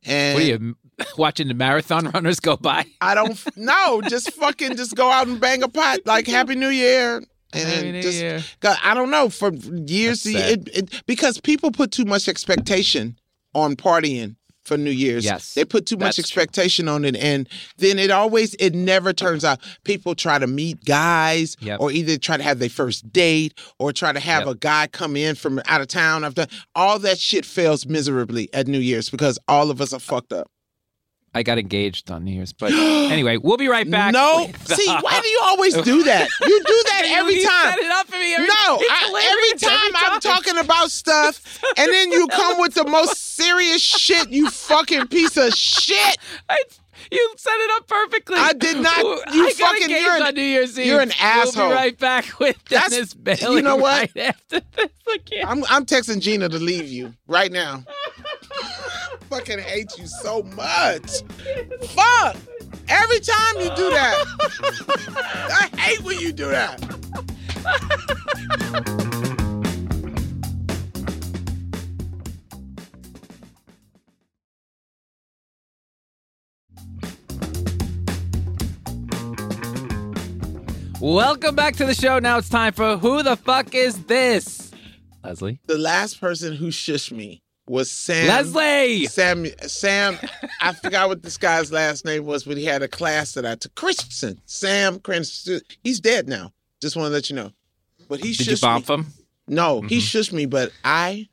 [0.04, 0.76] And What are you
[1.16, 2.84] watching the marathon runners go by?
[3.00, 6.68] I don't no, just fucking just go out and bang a pot like Happy New
[6.68, 7.22] Year.
[7.58, 8.44] And Happy New just, Year.
[8.60, 13.18] 'cause I don't know for years That's it, it, because people put too much expectation
[13.54, 15.24] on partying for New Year's.
[15.24, 16.42] Yes, they put too much that's true.
[16.42, 19.60] expectation on it, and then it always it never turns out.
[19.84, 21.78] People try to meet guys, Yep.
[21.80, 24.54] or either try to have their first date, or try to have Yep.
[24.56, 26.24] a guy come in from out of town.
[26.24, 30.00] I've done all that shit fails miserably at New Year's because all of us are
[30.00, 30.50] fucked up.
[31.36, 34.12] I got engaged on New Year's, but anyway, we'll be right back.
[34.14, 36.28] No, with, see, uh, why do you always do that?
[36.40, 37.70] You do that every you time.
[37.72, 38.34] set it up for me.
[38.34, 38.54] Every, No,
[38.90, 43.82] I, every time I'm talking about stuff, and then you come with the most serious
[43.82, 44.30] shit.
[44.30, 46.16] You fucking piece of shit.
[46.48, 46.56] I,
[47.12, 48.36] you set it up perfectly.
[48.38, 48.96] I did not-
[49.32, 50.86] you I fucking- you're an- on New Year's Eve.
[50.86, 51.64] you're an asshole.
[51.68, 53.56] We'll be right back with That's- Dennis Bailey.
[53.56, 54.10] you know what?
[54.16, 54.88] Right after this,
[55.26, 55.48] can't.
[55.48, 57.84] I'm I'm texting Gina to leave you right now.
[59.28, 61.22] Fucking hate you so much.
[61.88, 62.36] Fuck.
[62.88, 64.24] Every time you do that.
[65.50, 66.80] I hate when you do that.
[81.00, 82.18] Welcome back to the show.
[82.18, 84.70] Now it's time for Who the Fuck Is This?
[85.22, 85.60] Leslie.
[85.66, 88.26] The last person who shushed me was Sam.
[88.28, 89.06] Leslie!
[89.06, 90.18] Sam, Sam,
[90.60, 93.54] I forgot what this guy's last name was, but he had a class that I
[93.56, 93.74] took.
[93.74, 95.60] Christensen, Sam Christensen.
[95.82, 96.52] He's dead now.
[96.80, 97.52] Just want to let you know.
[98.08, 98.94] But he Did you bump me.
[98.96, 99.06] him?
[99.48, 101.28] No, he shushed me, but I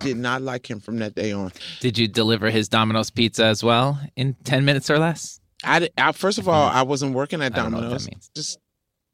[0.00, 1.52] did not like him from that day on.
[1.80, 5.40] Did you deliver his Domino's pizza as well in 10 minutes or less?
[5.64, 7.60] I, did- I first of all, I wasn't working at Mm-hmm.
[7.60, 8.30] I don't know what that Domino's.
[8.34, 8.58] Just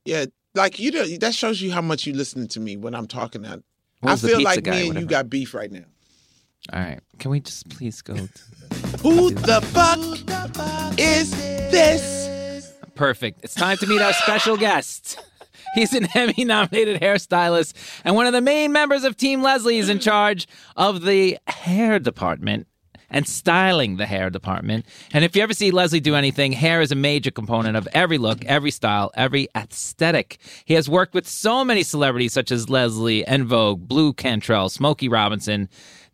[0.05, 3.07] yeah, like you know, that shows you how much you listening to me when I'm
[3.07, 3.43] talking.
[3.43, 3.61] That
[4.03, 5.85] I feel like guy, me and you got beef right now.
[6.73, 7.01] All right.
[7.19, 8.15] Can we just please go?
[8.15, 8.23] To...
[9.03, 11.31] Who the fuck is
[11.71, 12.73] this?
[12.95, 13.41] Perfect.
[13.43, 15.19] It's time to meet our special guest.
[15.75, 19.89] He's an Emmy nominated hairstylist and one of the main members of Team Leslie is
[19.89, 22.67] in charge of the hair department
[23.11, 24.87] and styling the hair department.
[25.13, 28.19] And if you ever see Leslie do anything, hair is a major component of every
[28.19, 30.39] look, every style, every aesthetic.
[30.65, 35.09] He has worked with so many celebrities such as Leslie, En Vogue, Blu Cantrell, Smokey
[35.09, 35.69] Robinson.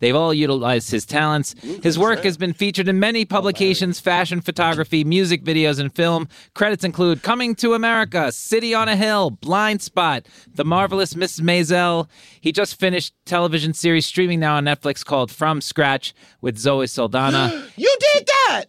[0.05, 1.55] They've all utilized his talents.
[1.83, 6.29] His work has been featured in many publications, fashion photography, music videos, and film.
[6.53, 11.41] Credits include Coming to America, City on a Hill, Blindspot, The Marvelous Mrs.
[11.41, 12.07] Maisel.
[12.39, 16.13] He just finished television series streaming now on Netflix called From Scratch
[16.43, 17.65] with Zoe Saldana.
[17.77, 18.65] You did that.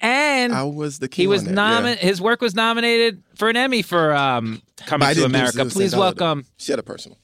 [0.00, 1.22] and I was the king.
[1.22, 2.02] he was nominated.
[2.02, 5.66] His work was nominated for an Emmy for um, Coming to America.
[5.66, 7.16] Please welcome She had a personal.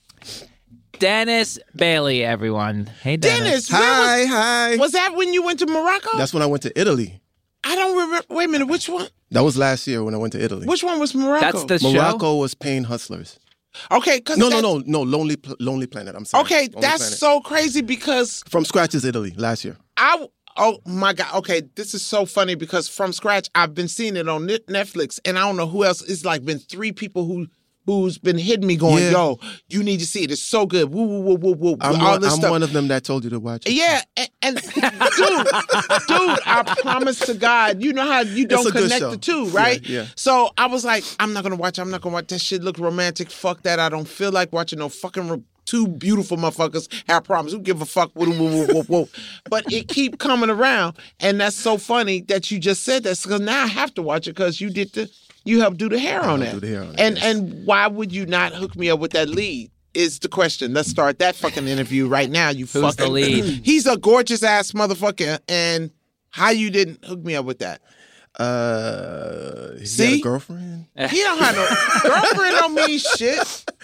[1.00, 2.86] Dennis Bailey, everyone.
[3.02, 3.68] Hey, Dennis.
[3.68, 4.70] Dennis, where Hi, hi.
[4.72, 6.16] was, was that when you went to Morocco?
[6.18, 7.20] That's when I went to Italy.
[7.64, 8.26] I don't remember.
[8.34, 8.66] Wait a minute.
[8.66, 9.08] Which one?
[9.30, 10.66] That was last year when I went to Italy.
[10.66, 11.40] Which one was Morocco?
[11.40, 11.92] That's the show?
[11.94, 13.38] Morocco was Pain Hustlers.
[13.90, 14.20] okay.
[14.20, 15.02] Cause No, no, no, no.
[15.02, 16.14] Lonely, Lonely Planet.
[16.14, 16.42] I'm sorry.
[16.44, 17.18] Okay, Lonely that's Planet.
[17.18, 19.76] so crazy because from scratch is Italy last year.
[19.96, 20.28] I.
[20.56, 21.34] Oh my God.
[21.36, 25.38] Okay, this is so funny because from scratch, I've been seeing it on Netflix, and
[25.38, 26.02] I don't know who else.
[26.02, 27.46] It's like been three people who
[27.90, 29.10] who's been hitting me, going, Yeah.
[29.12, 30.30] "Yo, you need to see it.
[30.30, 31.76] It's so good." Woo, woo, woo, woo, woo.
[31.80, 32.50] I'm, all one, this I'm stuff.
[32.50, 33.66] one of them that told you to watch.
[33.66, 33.72] it.
[33.72, 35.46] Yeah, and, and dude,
[36.08, 39.86] dude, I promise to God, you know how you don't connect the two, right?
[39.88, 40.06] yeah.
[40.16, 41.78] So I was like, I'm not gonna watch.
[41.78, 42.28] I'm not gonna watch.
[42.28, 43.30] That shit look romantic.
[43.30, 43.78] Fuck that.
[43.78, 47.52] I don't feel like watching no fucking two beautiful motherfuckers have problems.
[47.52, 48.10] Who give a fuck?
[48.14, 49.08] Woo, woo, woo, woo, woo.
[49.48, 53.20] But it keep coming around, and that's so funny that you just said that.
[53.22, 55.10] Because now I have to watch it because you did the
[55.44, 56.60] you helped do the hair on helped that.
[56.60, 57.24] do the hair on it, and yes.
[57.24, 59.70] and why would you not hook me up with that lead?
[59.92, 60.72] Is the question.
[60.72, 62.50] Let's start that fucking interview right now.
[62.50, 63.44] You Who's fucking the lead?
[63.64, 65.90] He's a gorgeous ass motherfucker, and
[66.30, 67.80] how you didn't hook me up with that?
[68.38, 70.04] Uh, he See?
[70.04, 70.86] had a girlfriend.
[71.10, 72.56] He don't have no girlfriend.
[72.56, 73.38] Don't mean shit.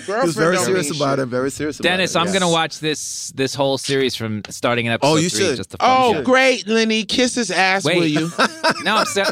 [0.07, 1.19] Girlfriend He was very don't serious mean about shit.
[1.21, 1.27] it.
[1.27, 2.19] Very serious about Dennis, it.
[2.19, 2.33] I'm yes.
[2.35, 5.41] gonna watch this this whole series from starting in episode Oh, you three.
[5.47, 5.57] should.
[5.57, 6.23] Just to Oh, show.
[6.23, 7.05] great, Lenny.
[7.05, 7.97] Kiss his ass, Wait.
[7.99, 8.31] will you?
[8.85, 9.27] No, I'm saying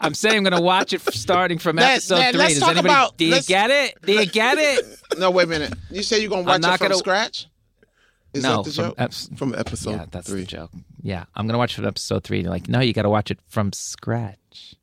[0.00, 2.70] I'm saying I'm gonna watch it starting from Let- episode let- 3 let's Does talk
[2.70, 2.88] anybody?
[2.94, 3.94] about- do you get it?
[4.02, 4.84] Do you get it?
[5.18, 5.72] No, wait a minute.
[5.90, 7.46] You say you're gonna I'm watch not it from gonna- scratch?
[8.36, 8.96] Is no, that the from joke?
[8.98, 10.40] eps- from episode yeah, that's three.
[10.40, 10.70] the joke.
[11.02, 12.40] Yeah, I'm gonna watch it from episode three.
[12.42, 14.76] You're like, no, you got to watch it from scratch.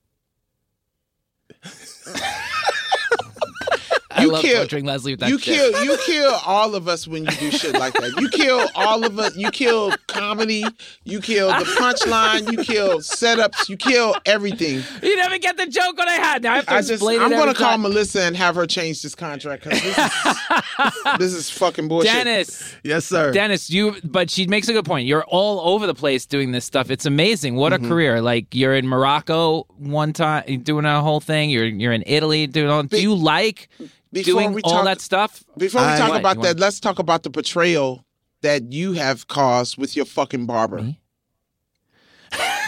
[4.15, 5.55] I You love kill- torturing Leslie with that you shit.
[5.73, 8.19] kill you kill all of us when you do shit like that.
[8.19, 9.35] You kill all of us.
[9.35, 10.63] You kill comedy.
[11.03, 12.51] You kill the punchline.
[12.51, 13.67] You kill setups.
[13.69, 14.83] You kill everything.
[15.01, 16.43] You never get the joke what I had.
[16.43, 17.81] Now I have to I just, explain I'm gonna call time.
[17.81, 22.11] Melissa and have her change this contract because this is, this is fucking bullshit.
[22.13, 22.75] Dennis.
[22.83, 23.31] Yes, sir.
[23.33, 25.05] Dennis, you but she makes a good point.
[25.07, 26.89] You're all over the place doing this stuff.
[26.89, 27.55] It's amazing.
[27.55, 27.85] What Mm-hmm.
[27.85, 28.21] a career.
[28.21, 31.49] Like you're in Morocco one time doing a whole thing.
[31.49, 33.67] You're you're in Italy doing all do you like
[34.13, 35.43] Before doing we all talk- that stuff?
[35.57, 36.19] Before we I- talk What?
[36.19, 38.05] about that, want- let's talk about the betrayal
[38.41, 40.81] that you have caused with your fucking barber.
[40.81, 40.99] Me?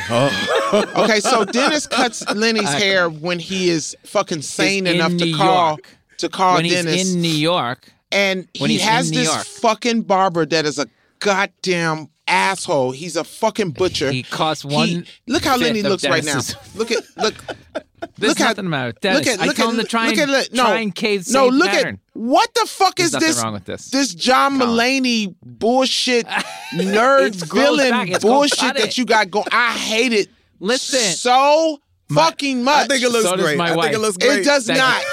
[0.09, 0.51] Oh.
[0.95, 5.37] Okay, so Dennis cuts Lenny's I- hair when he is fucking sane enough to New
[5.37, 5.97] call York.
[6.17, 7.13] to call when he's Dennis.
[7.13, 7.93] in New York.
[8.11, 9.45] and when he has this York.
[9.45, 10.87] fucking barber that is a
[11.19, 12.91] goddamn asshole.
[12.91, 14.11] He's a fucking butcher.
[14.11, 15.05] He costs He- one.
[15.27, 16.41] look how Lenny looks right now.
[16.75, 17.35] Look at look.
[18.17, 18.93] There's look at- nothing matter.
[19.01, 20.79] Dennis, look at I look told at him to try look and at no, try
[20.79, 21.47] and cave no.
[21.47, 21.95] Look pattern.
[21.95, 23.43] at what the fuck There's is this?
[23.43, 23.89] wrong with this.
[23.89, 24.77] This John Colin.
[25.03, 26.25] Mulaney bullshit
[26.73, 28.09] nerd villain back.
[28.09, 29.45] It's called bullshit that you got going.
[29.51, 30.29] I hate it.
[30.59, 30.99] Listen.
[30.99, 31.79] so
[32.11, 32.85] fucking much.
[32.85, 33.57] I think it looks So great.
[33.57, 33.93] my I think wife.
[33.95, 34.39] it looks great.
[34.39, 35.03] It does Thank not.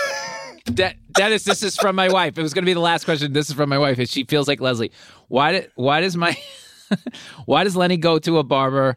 [0.76, 2.38] De- Dennis, this is from my wife.
[2.38, 3.33] It was going to be the last question.
[3.33, 3.98] This is from my wife.
[3.98, 4.92] And she feels like Leslie.
[5.28, 5.52] Why?
[5.52, 6.37] Did, why does my
[7.46, 8.96] Why does Lenny go to a barber?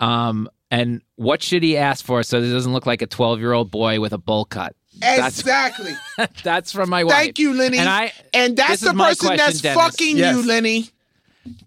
[0.00, 0.48] Um,
[0.80, 3.70] and what should he ask for so it doesn't look like a twelve year old
[3.70, 4.74] boy with a bowl cut?
[5.02, 5.92] Exactly.
[6.42, 7.14] that's from my wife.
[7.14, 7.78] Thank you, Lenny.
[7.78, 9.82] And I and that's the person question, that's Dennis.
[9.82, 10.36] fucking Yes.
[10.36, 10.88] you, Lenny.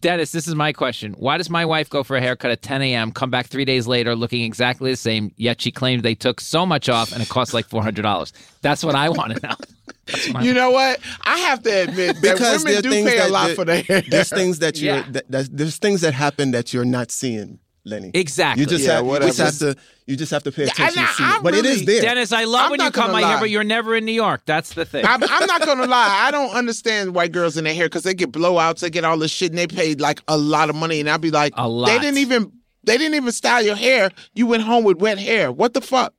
[0.01, 1.13] Dennis, this is my question.
[1.13, 3.85] Why does my wife go for a haircut at 10 a.m., come back three days
[3.85, 7.29] later looking exactly the same, yet she claims they took so much off and it
[7.29, 8.31] costs like $400?
[8.63, 9.53] That's what I want to know.
[10.07, 10.99] That's what I You know what?
[11.25, 13.83] I have to admit that because women do pay that a lot that- for their
[13.87, 14.01] hair.
[14.01, 15.05] There's things that you're Yeah.
[15.11, 18.11] that, that, there's things that happen that you're not seeing, Lenny.
[18.13, 18.61] Exactly.
[18.61, 20.99] You just Yeah, have you just have to you just have to pay Yeah, attention
[20.99, 21.43] and to see I- it.
[21.43, 22.01] But it I'm is really- there.
[22.01, 24.05] Dennis, I love I'm when you not cut gonna my hair, but you're never in
[24.05, 24.41] New York.
[24.45, 25.05] That's the thing.
[25.05, 26.25] I'm, I'm not gonna lie.
[26.27, 29.17] I don't understand white girls in their hair because they get blowouts, they get all
[29.17, 31.67] this shit, and they paid like a lot of money, and I'd be like, A
[31.67, 31.87] lot.
[31.87, 32.51] They didn't even
[32.83, 34.11] they didn't even style your hair.
[34.33, 35.51] You went home with wet hair.
[35.51, 36.13] What the fuck?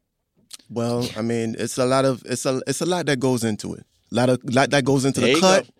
[0.70, 3.74] Well, I mean, it's a lot of it's a it's a lot that goes into
[3.74, 3.86] it.
[4.12, 5.66] A lot of lot that goes into There the cut.
[5.66, 5.72] go.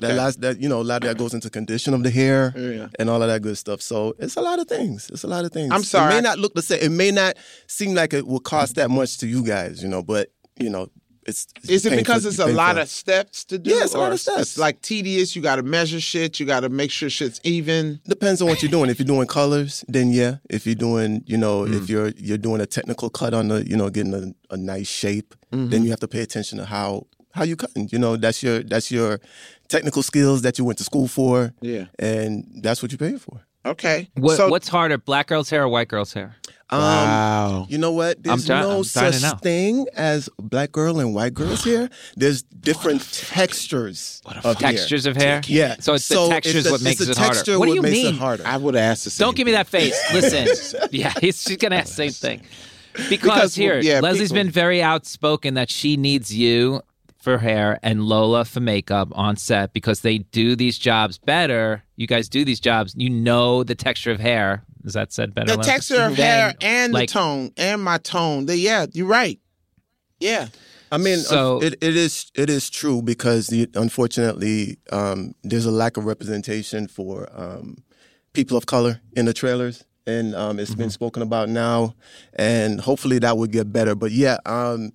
[0.00, 2.88] That last that you know, a lot that goes into condition of the hair Yeah.
[2.98, 3.80] and all of that good stuff.
[3.82, 5.10] So it's a lot of things.
[5.12, 5.70] It's a lot of things.
[5.72, 6.12] I'm sorry.
[6.12, 6.80] It may not look the same.
[6.82, 10.02] It may not seem like it will cost that much to you guys, you know,
[10.02, 10.88] but you know,
[11.26, 12.56] it's, it's Is it painful- because it's a painful.
[12.58, 13.70] lot of steps to do?
[13.70, 14.40] Yeah, it's a lot of steps.
[14.42, 15.34] It's like tedious.
[15.34, 16.38] You got to measure shit.
[16.38, 17.98] You got to make sure shit's even.
[18.06, 18.90] Depends on what you're doing.
[18.90, 20.36] If you're doing colors, then yeah.
[20.50, 21.82] If you're doing, you know, Mm.
[21.82, 24.86] if you're you're doing a technical cut on the, you know, getting a, a nice
[24.88, 25.70] shape, Mm-hmm.
[25.70, 27.88] then you have to pay attention to how how you cutting.
[27.92, 29.20] You know, that's your that's your
[29.68, 31.52] technical skills that you went to school for.
[31.60, 31.86] Yeah.
[31.98, 33.40] and that's what you pay for.
[33.66, 34.10] Okay.
[34.14, 36.36] What, so, what's harder, black girl's hair or white girl's hair?
[36.68, 37.66] Um, Wow.
[37.70, 38.22] You know what?
[38.22, 41.88] There's try- no I'm trying to such thing as black girl and white girl's hair.
[42.14, 44.54] There's different textures of hair.
[44.54, 45.40] Textures of hair?
[45.46, 45.76] Yeah.
[45.80, 47.34] So it's the textures the- what makes it harder.
[47.34, 48.14] texture What do you makes mean?
[48.14, 48.42] It harder.
[48.46, 49.24] I would ask the same.
[49.26, 49.98] Don't give me that face.
[50.12, 50.88] Listen.
[50.90, 52.42] yeah, he's, she's going to ask the same thing.
[52.92, 56.82] Because, Because, here, yeah, Leslie's people- been very outspoken that she needs you
[57.24, 61.82] for hair and Lola for makeup on set because they do these jobs better.
[61.96, 62.94] You guys do these jobs.
[62.96, 64.62] You know the texture of hair.
[64.84, 65.52] Is that said better?
[65.52, 65.72] the Leslie?
[65.72, 68.44] texture of Than, hair and like, the tone and my tone.
[68.46, 69.40] The, yeah, you're right.
[70.20, 70.48] Yeah.
[70.92, 75.70] I mean, So- it, it is it is true because the, unfortunately, um, there's a
[75.72, 77.78] lack of representation for um,
[78.34, 81.94] people of color in the trailers, and um, it's been spoken about now,
[82.34, 83.94] and hopefully that would get better.
[83.94, 84.92] But yeah, um,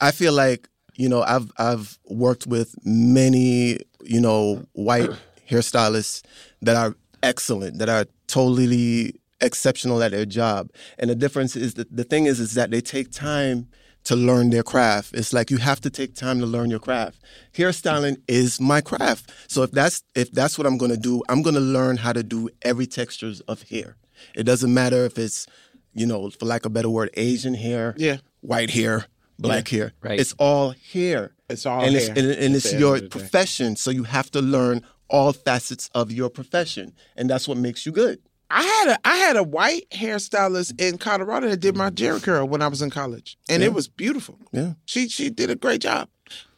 [0.00, 0.68] I feel like
[1.00, 3.78] you know I've I've worked with many
[4.14, 5.10] you know white
[5.50, 6.22] hairstylists
[6.62, 11.88] that are excellent, that are totally exceptional at their job, and the difference is that
[11.94, 13.68] the thing is is that they take time
[14.04, 15.14] to learn their craft.
[15.14, 17.18] It's like you have to take time to learn your craft.
[17.54, 19.30] Hairstyling is my craft.
[19.48, 22.12] So if that's if that's what I'm going to do, I'm going to learn how
[22.12, 23.96] to do every textures of hair.
[24.34, 25.46] It doesn't matter if it's,
[25.94, 28.18] you know, for lack of a better word, Asian hair, Yeah.
[28.40, 29.06] white hair,
[29.40, 29.92] black hair.
[30.02, 30.18] Right.
[30.20, 31.32] It's all hair.
[31.48, 33.18] It's all and hair It's, and, and it's the your of the day.
[33.18, 37.84] profession, so you have to learn all facets of your profession, and that's what makes
[37.84, 38.20] you good.
[38.52, 42.46] I had a I had a white hairstylist in Colorado that did my Jheri curl
[42.48, 44.38] when I was in college, and it was beautiful.
[44.52, 44.72] Yeah.
[44.86, 46.08] She she did a great job.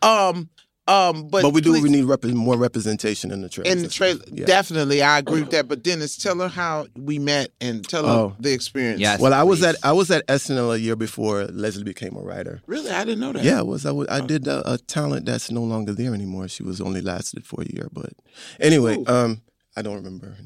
[0.01, 0.49] Um
[0.89, 3.71] um, but But we do please- we need rep- more representation in the trailer.
[3.71, 4.21] in the trailer.
[4.27, 4.47] Yeah.
[4.47, 5.69] Definitely, I agree with that.
[5.69, 8.37] But Dennis, tell her how we met and tell her Oh.
[8.41, 9.01] the experience.
[9.01, 9.21] Yes.
[9.21, 12.61] Well, I was at I was at SNL a year before Leslie became a writer.
[12.67, 13.45] really, I didn't know that.
[13.45, 16.49] Yeah, I was I, was, I did a, a talent that's no longer there anymore.
[16.49, 18.11] She was only lasted for a year, but
[18.59, 19.05] anyway, Ooh.
[19.07, 19.43] um,
[19.77, 20.37] I don't remember.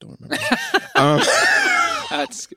[0.00, 0.36] Don't remember.
[0.94, 1.20] um,
[2.10, 2.48] That's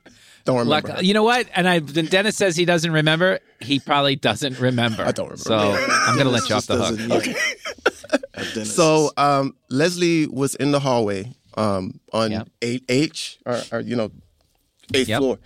[0.44, 0.88] don't remember.
[0.94, 1.02] luck.
[1.02, 1.46] You know what?
[1.54, 5.02] And I, when Dennis says he doesn't remember, he probably doesn't remember.
[5.06, 5.42] I don't remember.
[5.44, 5.56] So
[5.88, 7.00] I'm gonna let you off the hook.
[7.26, 7.34] Okay.
[8.64, 12.48] So um, Leslie was in the hallway um, on Yep.
[12.62, 14.10] eight H or, or you know
[14.94, 15.18] eighth Yep.
[15.20, 15.38] floor,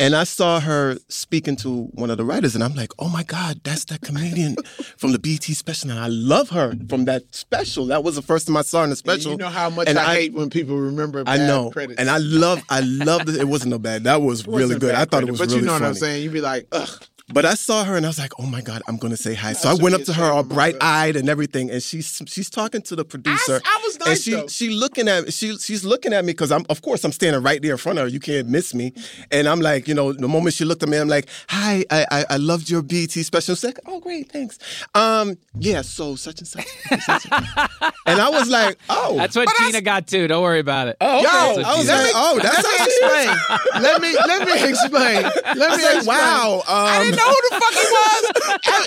[0.00, 3.22] and I saw her speaking to one of the writers, and I'm like, oh my
[3.22, 4.56] god, that's that comedian
[4.96, 7.86] from the BT special, and I love her from that special.
[7.86, 9.32] That was the first time I saw her in the special.
[9.32, 11.22] you know how much And I, I- hate when people remember.
[11.26, 11.98] I know, credits.
[12.00, 13.26] and I love, I love.
[13.26, 14.04] That it wasn't no bad.
[14.04, 14.94] That was really good.
[14.94, 15.82] I thought it was But really you know funny.
[15.84, 16.22] what I'm saying?
[16.24, 16.88] You'd be like, ugh.
[17.32, 19.34] But I saw her and I was like, oh my God, I'm going to say
[19.34, 19.52] hi.
[19.52, 21.70] So I should went up to her all bright eyed and everything.
[21.70, 23.60] And she's she's talking to the producer.
[23.64, 24.46] I was and nice, she though.
[24.46, 27.60] she looking at she she's looking at me because I'm of course I'm standing right
[27.60, 28.08] there in front of her.
[28.08, 28.94] You can't miss me.
[29.30, 32.06] And I'm like, you know, the moment she looked at me, I'm like, hi, I
[32.10, 33.54] I, I loved your BT special.
[33.54, 34.58] She's like, oh great, thanks.
[34.94, 36.66] Um, yeah, so such and such.
[36.66, 37.26] such and such.
[38.06, 40.28] and I was like, oh, That's what Gina got too.
[40.28, 40.96] Don't worry about it.
[41.00, 41.60] oh, okay.
[41.62, 43.82] Yo, I was let like, me- oh, that's how she explain.
[43.82, 45.22] let me let me explain.
[45.22, 46.06] Let I me was like, explain.
[46.06, 46.62] wow.
[46.66, 48.32] I Um, didn't know who the fuck he was.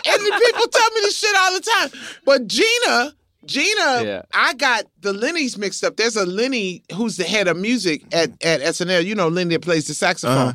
[0.08, 1.89] and, and people tell me this shit all the time.
[2.26, 3.13] But Gina,
[3.46, 4.22] Gina, Yeah.
[4.34, 5.98] I got the Lenny's mixed up.
[5.98, 9.04] There's a Lenny who's the head of music at, at SNL.
[9.04, 10.38] You know, Lenny that plays the saxophone.
[10.38, 10.54] Uh-huh.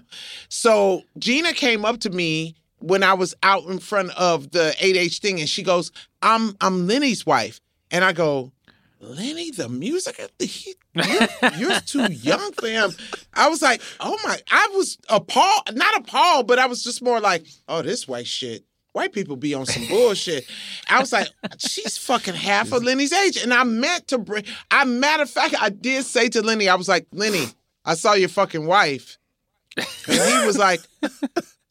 [0.48, 5.18] So Gina came up to me when I was out in front of the 8H
[5.18, 5.90] thing, and she goes,
[6.22, 7.60] "I'm I'm Lenny's wife,"
[7.90, 8.52] and I go.
[9.06, 12.90] Lenny, the music, he, you're, you're too young for him.
[13.32, 17.20] I was like, oh my, I was appalled, not appalled, but I was just more
[17.20, 18.64] like, oh, this white shit.
[18.92, 20.46] White people be on some bullshit.
[20.88, 23.36] I was like, she's fucking half of Lenny's age.
[23.36, 26.76] And I meant to bring, I, matter of fact, I did say to Lenny, I
[26.76, 27.44] was like, Lenny,
[27.84, 29.18] I saw your fucking wife.
[29.76, 30.80] And he was like,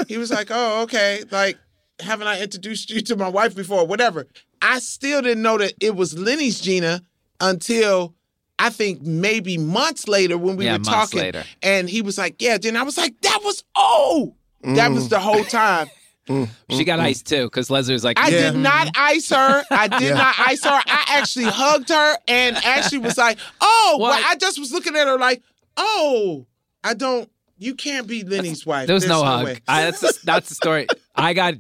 [0.08, 1.24] he was like, oh, okay.
[1.32, 1.58] Like,
[2.00, 3.88] haven't I introduced you to my wife before?
[3.88, 4.28] Whatever.
[4.62, 7.02] I still didn't know that it was Lenny's Gina
[7.40, 8.14] until
[8.58, 11.20] I think maybe months later when we Yeah, were talking.
[11.20, 11.44] later.
[11.62, 15.20] And he was like, yeah, then I was like, that was, oh, that was the
[15.20, 15.90] whole time.
[16.28, 17.04] Mm, mm, she got mm.
[17.04, 18.50] iced too because Leslie was like, I Yeah.
[18.50, 19.64] did not ice her.
[19.70, 20.14] I did Yeah.
[20.16, 20.72] not ice her.
[20.72, 24.26] I actually hugged her and actually was like, oh, well, What?
[24.26, 25.44] I just was looking at her like,
[25.78, 26.48] oh,
[26.84, 28.88] I don't, you can't be Lenny's wife.
[28.88, 29.60] There was There's no hug.
[29.68, 30.90] I, that's the, that's the story.
[31.16, 31.54] I got.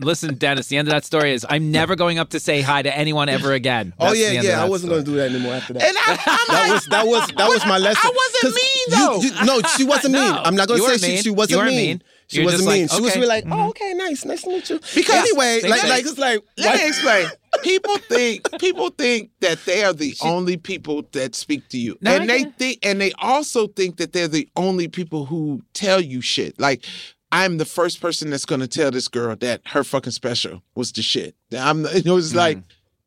[0.00, 0.66] Listen, Dennis.
[0.68, 3.28] The end of that story is I'm never going up to say hi to anyone
[3.28, 3.92] ever again.
[3.98, 4.62] Oh That's the yeah, yeah.
[4.62, 5.82] I wasn't going to do that anymore after that.
[5.82, 6.16] And I, I'm
[6.48, 8.00] that like, was that was that was my lesson.
[8.04, 9.20] I wasn't mean, though.
[9.40, 10.20] you- no, she wasn't mean.
[10.32, 11.76] No, I'm not gonna say weren't she, she wasn't You mean.
[11.76, 12.02] mean.
[12.28, 12.82] She You're wasn't mean.
[12.82, 13.20] like, she was okay.
[13.20, 14.78] really like, oh, okay, nice, nice to meet you.
[14.94, 17.26] Because- anyway, like, like it's like, Let me explain.
[17.64, 22.12] People think people think that they are the only people that speak to you, No,
[22.12, 22.54] I and they get it.
[22.58, 26.60] think, and they also think that they're the only people who tell you shit.
[26.60, 26.84] Like
[27.32, 30.92] I'm the first person that's going to tell this girl that her fucking special was
[30.92, 31.34] the shit.
[31.56, 32.58] I'm, you know, it's like.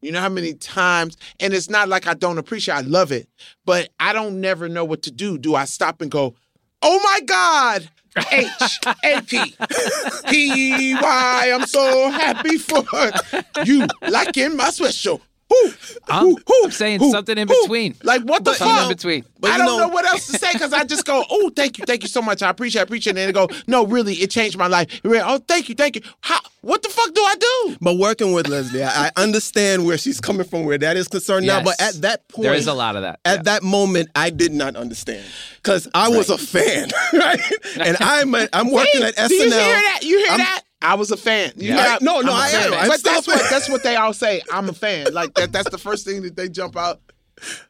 [0.02, 2.76] You know how many times, and it's not like I don't appreciate.
[2.76, 3.30] I love it,
[3.64, 5.38] but I don't never know what to do.
[5.38, 6.36] Do I stop and go,
[6.82, 7.90] "Oh my God,
[8.30, 9.56] H A P
[10.28, 11.52] P Y"?
[11.56, 12.84] I'm so happy for
[13.64, 15.22] you, liking my special.
[15.50, 15.70] Who,
[16.10, 17.62] I'm, who, who, I'm saying who, something in who?
[17.64, 17.96] between.
[18.04, 18.84] Like what the Something fuck?
[18.92, 19.26] in between.
[19.40, 21.78] But I don't know- know what else to say because I just go, oh, thank
[21.78, 22.42] you, thank you so much.
[22.42, 23.20] I appreciate, I appreciate it.
[23.22, 25.02] And they go, no, really, it changed my life.
[25.04, 26.02] And Oh, thank you, thank you.
[26.22, 26.40] How?
[26.62, 27.78] What the fuck do I do?
[27.82, 31.46] But working with Leslie, I, I understand where she's coming from, where that is concerned
[31.46, 31.62] now.
[31.62, 33.20] But at that point, There is a lot of that.
[33.26, 33.42] At Yeah.
[33.44, 35.26] that moment, I did not understand
[35.58, 37.40] because I was a fan, right?
[37.80, 39.04] And I'm a, I'm working See?
[39.04, 39.28] at SNL.
[39.30, 40.00] Do you hear that?
[40.04, 40.62] You hear I'm- that?
[40.84, 41.54] I was a fan.
[41.56, 41.90] You Yeah.
[41.90, 42.68] hear no, no, I'm a I fan.
[42.68, 42.80] am.
[42.80, 44.42] I'm but still a that's what that's what they all say.
[44.52, 45.14] I'm a fan.
[45.14, 45.52] Like that.
[45.52, 47.00] That's the first thing that they jump out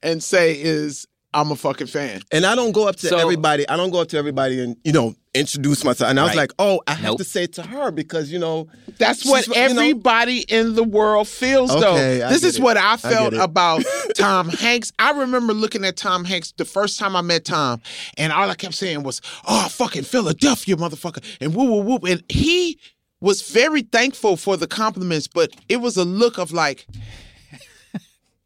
[0.02, 2.22] and say is I'm a fucking fan.
[2.32, 3.68] And I don't go up to So- everybody.
[3.68, 6.12] I don't go up to everybody and you know introduce myself.
[6.12, 6.38] And I was Right.
[6.38, 7.18] like, oh, I have Nope.
[7.18, 8.68] to say it to her because you know
[9.00, 11.80] That's what she's- you know- everybody in the world feels, Okay,
[12.20, 12.28] though.
[12.28, 12.62] I This get is it.
[12.62, 13.44] what I I felt get it.
[13.44, 13.84] about
[14.16, 14.92] Tom Hanks.
[15.00, 17.82] I remember looking at Tom Hanks the first time I met Tom,
[18.16, 22.00] and all I kept saying was, "Oh, fucking Philadelphia, motherfucker!" and woo woo woo.
[22.08, 22.78] And he
[23.24, 26.86] was very thankful for the compliments, but it was a look of like,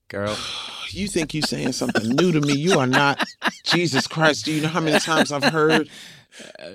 [0.08, 0.38] Girl.
[0.92, 2.54] you think you're saying something new to me.
[2.54, 3.24] You are not.
[3.64, 5.90] Jesus Christ, do you know how many times I've heard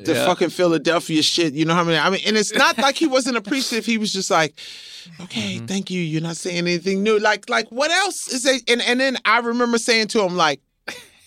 [0.04, 0.26] the Yeah.
[0.26, 1.54] fucking Philadelphia shit?
[1.54, 1.96] You know how many?
[1.98, 3.86] I mean, and it's not like he wasn't appreciative.
[3.86, 4.54] He was just like,
[5.22, 5.66] okay, Mm-hmm.
[5.66, 6.00] thank you.
[6.00, 7.18] You're not saying anything new.
[7.18, 8.68] Like, like what else is it?
[8.68, 10.60] And and then I remember saying to him like.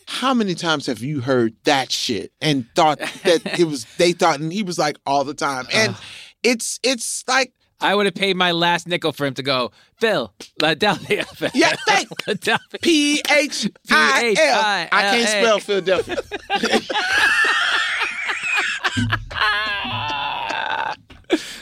[0.07, 4.39] How many times have you heard that shit and thought that it was they thought
[4.39, 5.95] and he was like all the time and
[6.45, 10.33] it's it's like I would have paid my last nickel for him to go, Phil,
[10.59, 11.25] Philadelphia.
[11.53, 12.79] Yeah, thank- Philadelphia.
[12.81, 14.87] P H I L.
[14.97, 16.17] I can't spell Philadelphia.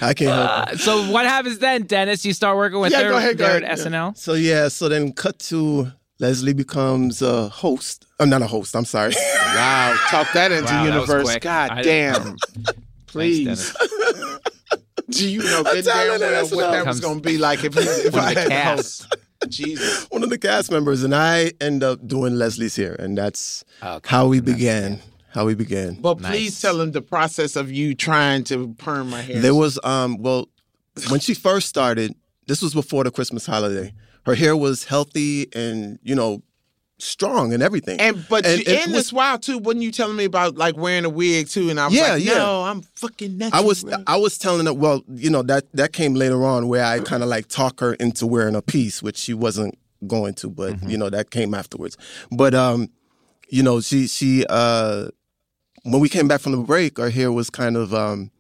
[0.02, 0.74] I can't help it.
[0.74, 2.26] Uh, so what happens then, Dennis?
[2.26, 3.78] You start working with Yeah, her go ahead, go at ahead.
[3.80, 4.18] SNL?
[4.18, 8.06] So yeah, so then cut to Leslie becomes a host.
[8.20, 8.76] I'm not a host.
[8.76, 9.14] I'm sorry.
[9.16, 11.24] Wow, talk that into Wow, universe.
[11.24, 11.44] quick.
[11.44, 12.36] God I- damn.
[13.08, 13.74] Please.
[13.74, 14.33] Dennis.
[15.14, 17.76] Do you know good damn well what what that was going to be like if,
[17.78, 19.04] if I had cast.
[19.04, 19.18] host?
[19.50, 20.06] Jesus.
[20.10, 24.10] One of the cast members, and I end up doing Leslie's here, and that's Okay.
[24.10, 25.00] how we began.
[25.34, 25.96] How we began.
[25.96, 26.32] But Nice.
[26.32, 29.42] please tell them the process of you trying to perm my hair.
[29.42, 30.48] There was um well
[31.10, 32.16] when she first started,
[32.48, 33.94] this was before the Christmas holiday.
[34.26, 36.44] Her hair was healthy and, you know,
[37.04, 38.00] strong and everything.
[38.00, 40.78] and but and you, it in this while too, wasn't you telling me about like
[40.78, 41.70] wearing a wig too?
[41.70, 42.34] And I was Yeah, like, yeah.
[42.36, 46.14] no, I'm fucking I was I was telling her, well, you know, that that came
[46.14, 49.34] later on where I kind of like talk her into wearing a piece, which she
[49.34, 49.78] wasn't
[50.08, 50.90] going to, but Mm-hmm.
[50.90, 51.98] you know, that came afterwards.
[52.32, 52.90] But um,
[53.50, 55.10] you know, she she uh
[55.84, 58.32] when we came back from the break, our hair was kind of um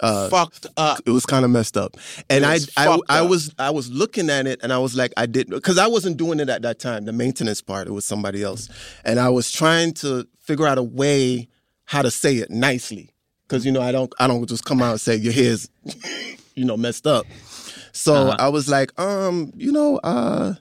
[0.00, 1.00] fucked up.
[1.06, 1.96] it was kind of messed up.
[2.30, 5.12] And I was I, I was I was looking at it and I was like
[5.16, 7.04] I didn't because I wasn't doing it at that time.
[7.04, 8.68] The maintenance part it was somebody else,
[9.04, 11.48] and I was trying to figure out a way
[11.84, 13.10] how to say it nicely
[13.42, 15.68] because you know I don't I don't just come out and say your hair's
[16.54, 17.26] you know messed up.
[17.92, 18.36] So Uh-huh.
[18.38, 20.54] I was like, um, you know, uh,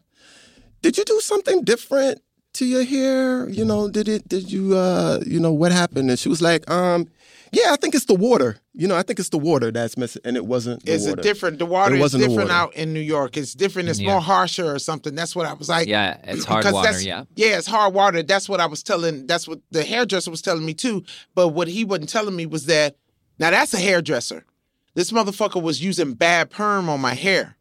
[0.81, 2.21] did you do something different
[2.55, 3.47] to your hair?
[3.49, 4.27] You know, did it?
[4.27, 4.75] Did you?
[4.75, 6.09] Uh, you know, what happened?
[6.09, 7.07] And she was like, um,
[7.51, 8.57] yeah, I think it's the water.
[8.73, 10.85] You know, I think it's the water that's missing, and it wasn't.
[10.85, 11.19] The It's water.
[11.19, 11.59] a different.
[11.59, 12.53] The water It is wasn't different water.
[12.53, 13.35] out in New York.
[13.37, 13.89] It's different.
[13.89, 14.11] It's Yeah.
[14.13, 15.15] more harsher or something.
[15.15, 15.87] That's what I was like.
[15.87, 17.23] Yeah, it's hard water, that's- yeah.
[17.35, 18.23] Yeah, it's hard water.
[18.23, 19.27] That's what I was telling.
[19.27, 21.03] That's what the hairdresser was telling me too.
[21.35, 22.95] But what he wasn't telling me was that
[23.39, 24.45] now that's a hairdresser.
[24.93, 27.57] This motherfucker was using bad perm on my hair,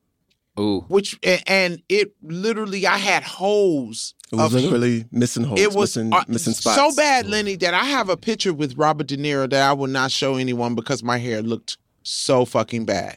[0.58, 0.84] Ooh.
[0.88, 4.14] which and it literally I had holes.
[4.32, 6.76] It was of- literally missing holes, it was missing, uh, missing spots.
[6.76, 9.88] so bad, Lenny, that I have a picture with Robert De Niro that I will
[9.88, 13.16] not show anyone because my hair looked so fucking bad.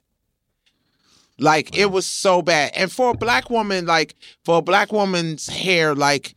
[1.39, 5.47] Like it was so bad, and for a black woman, like for a black woman's
[5.47, 6.35] hair, like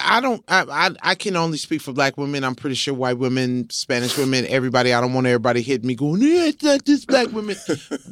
[0.00, 2.44] I don't, I, I, I can only speak for black women.
[2.44, 4.92] I'm pretty sure white women, Spanish women, everybody.
[4.92, 7.56] I don't want everybody hitting me going, yeah, it's not this black woman,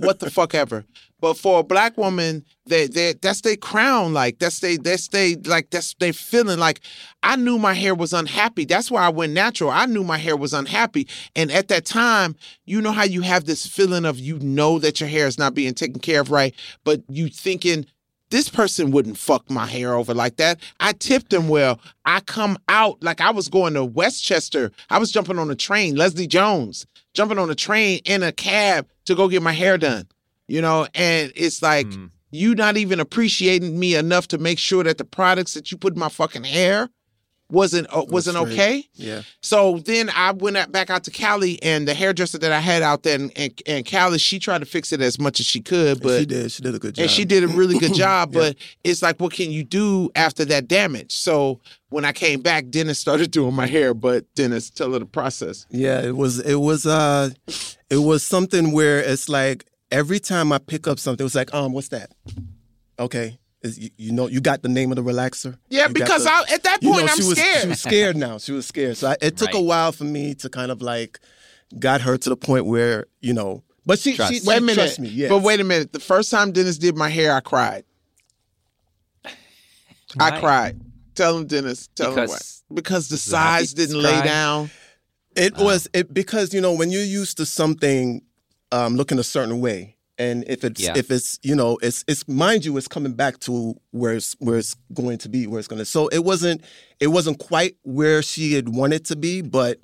[0.01, 0.85] what the fuck ever.
[1.21, 4.15] But for a black woman, they, they, that's their crown.
[4.15, 6.59] Like that's they, that's they, like that's they feeling.
[6.59, 6.81] Like
[7.23, 8.65] I knew my hair was unhappy.
[8.65, 9.71] That's why I went natural.
[9.71, 13.45] I knew my hair was unhappy, and at that time, you know how you have
[13.45, 16.55] this feeling of you know that your hair is not being taken care of right,
[16.85, 17.87] but you thinking
[18.31, 20.61] this person wouldn't fuck my hair over like that.
[20.79, 21.81] I tipped him well.
[22.05, 24.71] I come out like I was going to Westchester.
[24.89, 28.87] I was jumping on a train, Leslie Jones, jumping on a train in a cab
[29.07, 30.07] to go get my hair done.
[30.49, 32.11] You know, and it's like Mm.
[32.33, 35.95] you not even appreciating me enough to make sure that the products that you put
[35.95, 36.89] in my fucking hair
[37.51, 38.85] wasn't uh, wasn't okay.
[38.95, 39.23] Yeah.
[39.41, 42.83] So then I went out- back out to Cali, and the hairdresser that I had
[42.83, 45.61] out there in, in, in Cali, she tried to fix it as much as she
[45.61, 46.53] could, but she did.
[46.53, 47.03] She did a good job.
[47.03, 48.35] and she did a really good job.
[48.35, 48.41] Yeah.
[48.41, 51.13] But it's like, what can you do after that damage?
[51.17, 53.95] So when I came back, Dennis started doing my hair.
[53.95, 55.67] But Dennis, tell her the process.
[55.71, 57.31] Yeah, it was it was uh
[57.91, 61.53] it was something where it's like every time I pick up something, it was like,
[61.53, 62.13] um, what's that?
[62.99, 63.39] Okay.
[63.63, 65.59] Is, you, you know, you got the name of the relaxer.
[65.69, 67.63] Yeah, You because the- I, at that you point know, I'm she was, scared.
[67.63, 68.39] She was scared now.
[68.39, 68.97] She was scared.
[68.97, 71.21] So I, it took a while for me to kind of like
[71.79, 73.63] got her to the point where you know.
[73.85, 74.33] But she, Trust.
[74.33, 74.75] she, she wait a minute.
[74.75, 75.09] trusts me.
[75.09, 75.29] Yes.
[75.31, 75.93] But wait a minute.
[75.93, 77.85] The first time Dennis did my hair, I cried.
[80.19, 80.81] I cried.
[81.15, 81.89] Tell him, Dennis.
[81.95, 82.29] Tell him what.
[82.29, 84.71] Because Because the the size didn't lay down.
[85.37, 88.23] It was it because you know when you're used to something
[88.73, 90.93] um, looking a certain way, and if it's Yeah.
[90.97, 94.59] if it's you know it's it's mind you it's coming back to where it's where
[94.59, 95.85] it's going to be where it's going to.
[95.85, 96.63] So it wasn't
[97.01, 99.79] it wasn't quite where she had wanted to be, but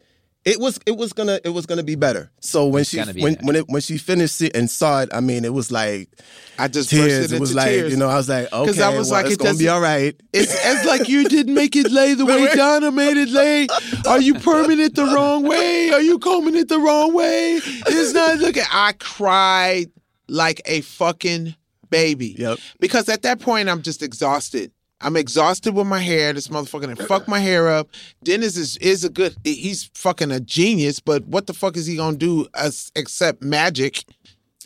[0.44, 2.30] it was it was gonna it was gonna be better.
[2.40, 3.46] So when It's she when better.
[3.46, 6.08] when it when she finished it and saw it, I mean, it was like
[6.56, 7.18] I just tears.
[7.18, 7.90] bursted It was into like tears.
[7.90, 9.80] you know, I was like, okay, I was well, like, it's it gonna be all
[9.80, 10.14] right.
[10.32, 13.66] It's, it's like you didn't make it lay the way Donna made it lay.
[14.06, 15.90] Are you perming it the wrong way?
[15.90, 17.58] Are you combing it the wrong way?
[17.64, 18.62] It's not looking.
[18.70, 19.90] I cried
[20.28, 21.54] like a fucking
[21.90, 22.34] baby.
[22.38, 22.58] Yep.
[22.80, 24.72] Because at that point, I'm just exhausted.
[25.00, 26.32] I'm exhausted with my hair.
[26.32, 27.88] This motherfucker done fuck my hair up.
[28.24, 29.36] Dennis is is a good.
[29.44, 31.00] He's fucking a genius.
[31.00, 34.04] But what the fuck is he gonna do as, except magic?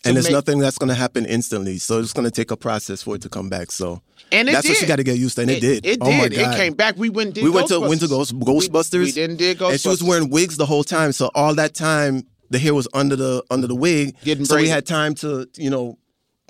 [0.04, 1.78] and there's make- nothing that's gonna happen instantly.
[1.78, 3.70] So it's gonna take a process for it to come back.
[3.72, 4.00] So
[4.32, 4.82] And it that's what did.
[4.82, 5.84] you got to get used to, and it, did.
[5.84, 6.32] It oh did.
[6.34, 6.96] It came back.
[6.96, 7.36] We went.
[7.36, 8.92] we went to went to Ghost, Ghostbusters.
[8.98, 9.70] We, we didn't did Ghostbusters.
[9.72, 11.12] and she was wearing wigs the whole time.
[11.12, 14.16] So all that time, the hair was under the under the wig.
[14.24, 15.98] Getting so we had time to you know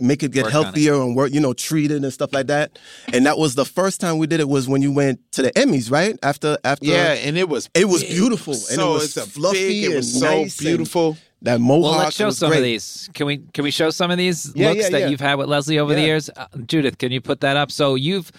[0.03, 0.64] make it get Work on it.
[0.64, 2.78] healthier and work you know treat it and stuff like that.
[3.12, 5.51] And that was the first time we did it was when you went to the
[5.53, 6.18] Emmys, right?
[6.22, 8.12] After after Yeah, and it was It was big.
[8.12, 11.18] beautiful, and so it was it's fluffy big, It was and so nice beautiful.
[11.42, 11.82] that mohawk.
[11.92, 12.59] Well, let's show was some great.
[12.59, 13.11] of these.
[13.12, 15.09] Can we can we show some of these Yeah, looks yeah, that yeah.
[15.09, 16.30] you've had with Leslie over the years?
[16.34, 17.70] Uh, Judith, can you put that up?
[17.70, 18.32] So you've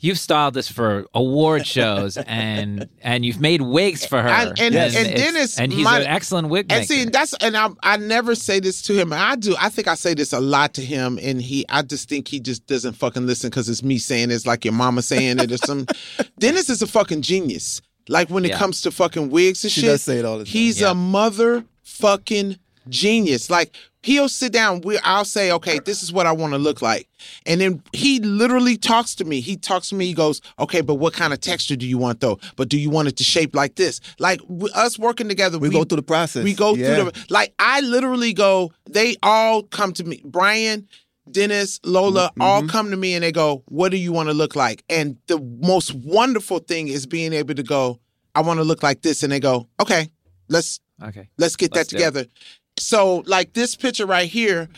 [0.00, 4.28] you've styled this for award shows and and you've made wigs for her.
[4.28, 6.78] And- and- and it's- Dennis, and he's my- an excellent wig maker.
[6.80, 9.12] And see, that's and I I never say this to him.
[9.12, 9.54] I do.
[9.58, 11.64] I think I say this a lot to him, and he.
[11.68, 14.74] I just think he just doesn't fucking listen because it's me saying it's like your
[14.74, 15.86] mama saying it or some.
[16.38, 17.80] Dennis is a fucking genius.
[18.08, 18.58] Like when it Yeah.
[18.58, 19.88] comes to fucking wigs and She shit.
[19.88, 20.52] does say it all the time.
[20.52, 20.90] He's Yeah.
[20.90, 22.58] a mother fucking
[22.90, 23.48] genius.
[23.48, 23.74] Like
[24.04, 24.80] he'll sit down.
[24.82, 27.08] We I'll say, okay, this is what I want to look like,
[27.46, 29.40] and then he literally talks to me.
[29.40, 30.06] He talks to me.
[30.06, 32.38] He goes, okay, but what kind of texture do you want though?
[32.56, 34.00] But do you want it to shape like this?
[34.18, 34.40] Like
[34.74, 36.44] us working together, We, go through the process.
[36.44, 36.94] we go Yeah.
[36.94, 40.22] through the like I literally go, they all come to me.
[40.24, 40.86] Brian,
[41.30, 42.42] Dennis, Lola, Mm-hmm.
[42.42, 44.84] all come to me and they go, What do you want to look like?
[44.90, 47.98] And the most wonderful thing is being able to go,
[48.34, 49.22] I want to look like this.
[49.22, 50.08] And they go, Okay,
[50.48, 51.28] let's okay.
[51.38, 52.20] let's get Let's that together.
[52.20, 52.30] it.
[52.78, 54.68] So like this picture right here,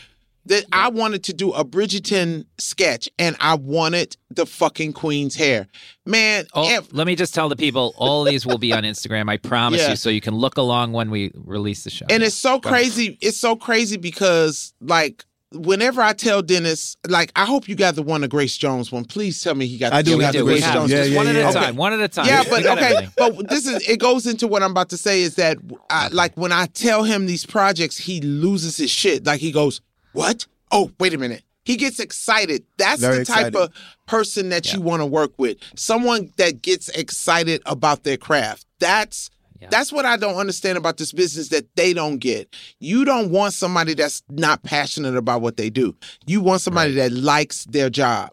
[0.45, 5.67] that I wanted to do a Bridgerton sketch and I wanted the fucking queen's hair.
[6.05, 9.29] Man, Oh, let me just tell the people all these will be on Instagram.
[9.29, 9.89] I promise Yeah.
[9.89, 12.05] you, so you can look along when we release the show.
[12.09, 12.79] And it's so Go ahead.
[12.81, 13.17] crazy.
[13.19, 18.03] It's so crazy because like whenever I tell Dennis, like I hope you got the
[18.03, 19.05] one of Grace Jones one.
[19.05, 19.93] Please tell me he got.
[19.93, 20.91] I do you got got the Grace have Jones.
[20.91, 21.49] just Yeah, yeah, one at yeah.
[21.49, 21.63] a time.
[21.63, 21.71] Okay.
[21.77, 22.25] One at a time.
[22.25, 25.35] Yeah, but okay, but this is it goes into what I'm about to say is
[25.35, 25.57] that
[25.89, 29.25] I, like when I tell him these projects, he loses his shit.
[29.25, 29.81] Like he goes,
[30.13, 30.45] "What?
[30.71, 32.63] Oh, wait a minute." He gets excited.
[32.77, 33.55] That's Very the type excited.
[33.57, 33.73] of
[34.05, 35.57] person that you want to work with.
[35.75, 38.65] Someone that gets excited about their craft.
[38.79, 39.29] That's
[39.59, 39.67] Yeah.
[39.69, 42.53] that's what I don't understand about this business that they don't get.
[42.79, 45.95] You don't want somebody that's not passionate about what they do.
[46.25, 48.31] You want somebody that likes their job.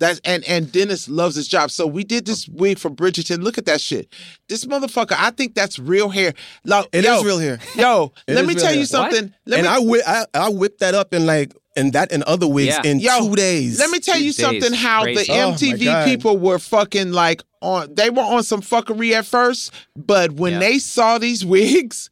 [0.00, 1.70] That's and and Dennis loves his job.
[1.70, 2.54] So we did this oh.
[2.56, 3.42] wig for Bridgerton.
[3.42, 4.12] Look at that shit.
[4.48, 6.34] This motherfucker, I think that's real hair.
[6.64, 7.58] Like, It yo, is real hair.
[7.76, 9.32] Yo, let me real tell you something.
[9.46, 12.22] Let and me I, whip, I I whipped that up in like and that and
[12.24, 12.90] other wigs Yeah.
[12.90, 13.78] in Yo, two days.
[13.78, 14.72] Let me tell Two you something.
[14.72, 15.24] How Crazy.
[15.32, 16.04] the Oh, MTV God.
[16.06, 17.94] people were fucking like on.
[17.94, 20.58] They were on some fuckery at first, but when Yeah.
[20.60, 22.10] they saw these wigs,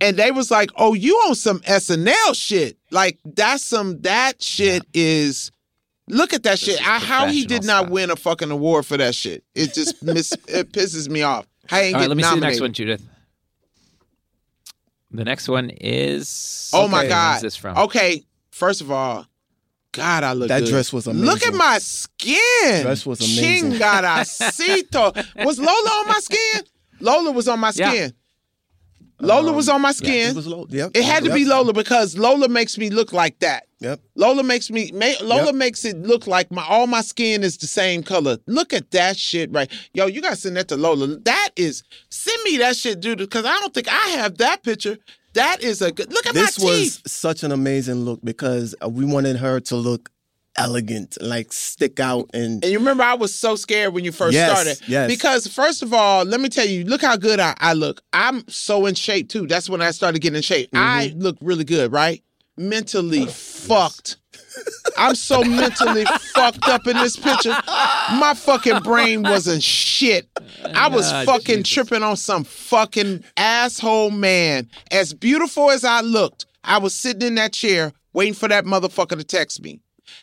[0.00, 2.76] and they was like, "Oh, you on some SNL shit?
[2.90, 5.50] Like that's some that shit is."
[6.06, 6.86] Look at that shit.
[6.86, 7.90] I, how he did not stuff.
[7.90, 9.42] win a fucking award for that shit.
[9.54, 10.32] It just miss.
[10.48, 11.46] it pisses me off.
[11.70, 13.02] I ain't All right, get let me see the next one, Judith.
[15.10, 16.70] The next one is.
[16.74, 17.32] Oh my god.
[17.34, 17.76] Where's this from?
[17.78, 18.24] Okay,
[18.54, 19.26] first of all,
[19.92, 20.70] God, I look That good.
[20.70, 21.26] dress was amazing.
[21.26, 22.82] Look at my skin.
[22.82, 23.72] Dress was amazing.
[23.72, 25.14] Chingaracito.
[25.44, 26.62] was Lola on my skin?
[27.00, 27.90] Lola was on my Yeah.
[27.90, 28.14] skin.
[29.20, 30.34] Lola was on my um, It skin.
[30.34, 30.66] was low.
[30.68, 30.90] Yep.
[30.94, 33.66] It had to be Lola because Lola makes me look like that.
[33.78, 34.00] Yep.
[34.16, 35.54] Lola makes me ma- Lola Yep.
[35.54, 38.38] makes it look like my all my skin is the same color.
[38.48, 39.70] Look at that shit right.
[39.92, 41.06] Yo, you gotta send that to Lola.
[41.06, 44.98] That is send me that shit, dude, because I don't think I have that picture.
[45.34, 49.04] That is a good look at This my was such an amazing look because we
[49.04, 50.10] wanted her to look
[50.56, 54.34] elegant, like stick out and And you remember I was so scared when you first
[54.34, 54.88] Yes, started.
[54.88, 55.08] yes.
[55.10, 58.00] Because first of all, let me tell you, look how good I, I look.
[58.12, 59.46] I'm so in shape too.
[59.48, 60.70] That's when I started getting in shape.
[60.72, 61.20] I Mm-hmm.
[61.20, 62.22] look really good, right?
[62.56, 64.18] Mentally fucked.
[64.96, 67.50] I'm so mentally fucked up in this picture.
[68.18, 70.28] My fucking brain wasn't shit.
[70.74, 71.68] I was Ah, fucking Jesus.
[71.88, 74.68] tripping on some fucking asshole man.
[74.90, 79.16] As beautiful as I looked, I was sitting in that chair waiting for that motherfucker
[79.18, 79.80] to text me.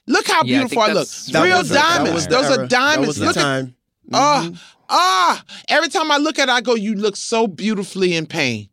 [0.08, 0.96] Look how Yeah, beautiful I, think
[1.34, 1.44] look.
[1.44, 2.28] Real was the- that diamonds.
[2.28, 2.70] Those are diamonds.
[2.70, 3.70] That was the look at
[4.14, 4.50] ah
[4.90, 5.44] ah.
[5.68, 8.70] Every time I look at it, I go, "You look so beautifully in pain."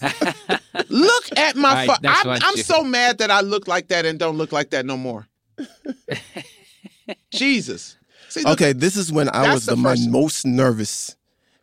[0.88, 1.86] look at my.
[1.86, 4.52] All right, fu- I'm, I'm so mad that I look like that and don't look
[4.52, 5.26] like that no more.
[7.30, 7.96] Jesus.
[8.28, 11.16] See, look Okay, this is when I was the the, most nervous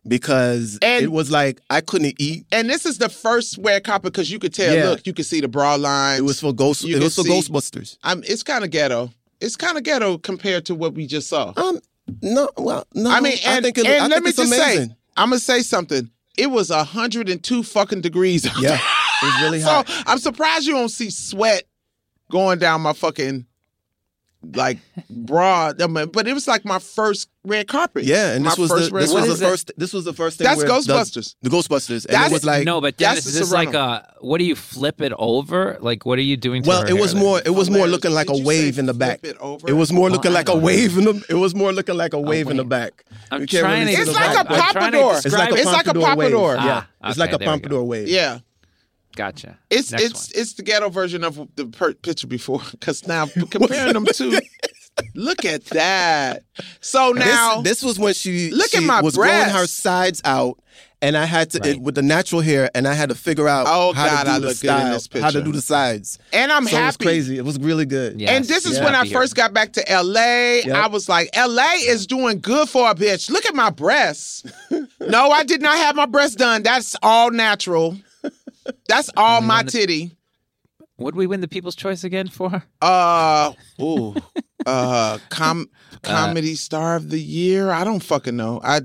[0.06, 2.46] because And- it was like I couldn't eat.
[2.52, 4.74] And this is the first red carpet because you could tell.
[4.74, 4.90] Yeah.
[4.90, 6.18] Look, you could see the bra line.
[6.18, 6.84] It was for ghost.
[6.84, 7.96] You It was for see- Ghostbusters.
[8.02, 9.10] I'm, it's kind of ghetto.
[9.40, 11.52] It's kind of ghetto compared to what we just saw.
[11.56, 11.78] Um,
[12.22, 13.10] no, well, no.
[13.10, 14.88] I mean, and, I think it, and I let think me it's just amazing.
[14.90, 16.10] say, I'm gonna say something.
[16.38, 18.46] It was 102 fucking degrees.
[18.46, 18.76] out yeah, there.
[18.78, 19.90] it was really so hot.
[20.06, 21.64] I'm surprised you don't see sweat
[22.30, 23.44] going down my fucking
[24.54, 24.78] like
[25.10, 25.72] bra.
[25.80, 28.04] I mean, but it was like my first red carpet.
[28.04, 29.48] Yeah, and my this was the this was is the it?
[29.50, 30.44] first this was the first thing.
[30.46, 31.34] That's where the- Ghostbusters.
[31.42, 33.74] The, Ghostbusters, and That's- it was like no, but that's Dennis, the is this like
[33.74, 35.78] a what do you flip it over?
[35.80, 37.86] Like what are you doing to well, her it was hair more it was more
[37.86, 37.92] Hilarious.
[37.92, 39.20] looking like a wave in the back.
[39.22, 39.68] it over?
[39.68, 41.24] It was more Well, looking like a wave in the.
[41.28, 43.04] It was more looking like a wave in the back.
[43.30, 44.98] I'm You can't trying really to It's the like back, a but- I'm trying to
[44.98, 45.20] pompadour.
[45.24, 45.58] It's like a it.
[45.60, 46.16] It's like a pompadour
[46.56, 46.64] wave.
[46.64, 47.50] Yeah, Ah, it's like a there we go.
[47.50, 48.08] pompadour wave.
[48.08, 48.38] Yeah.
[49.18, 49.58] Gotcha.
[49.68, 52.62] It's Next it's it's the ghetto version of the per- picture before.
[52.70, 54.40] Because now comparing them to,
[55.16, 56.44] look at that.
[56.80, 60.22] So now this, this was when she Look at she my was growing her sides
[60.24, 60.60] out,
[61.02, 61.70] and I had to Right.
[61.72, 64.24] it, with the natural hair, and I had to figure out Oh, how God, to
[64.24, 66.20] do I the look good in style, this how to do the sides.
[66.32, 67.38] and I'm so it was crazy.
[67.38, 68.20] It was really good.
[68.20, 68.30] Yeah.
[68.36, 69.18] And this is Yes, when I happy here.
[69.20, 70.60] first got back to LA.
[70.64, 70.76] Yep.
[70.76, 73.30] I was like, LA is doing good for a bitch.
[73.30, 74.44] Look at my breasts.
[75.00, 76.62] no, I did not have my breasts done.
[76.62, 77.96] That's all natural.
[78.88, 80.12] That's all my wanna- titty.
[80.98, 82.64] Would we win the People's Choice again for?
[82.82, 84.16] Uh, ooh,
[84.66, 85.70] uh, com-
[86.02, 87.70] comedy star of the year.
[87.70, 88.60] I don't fucking know.
[88.64, 88.80] I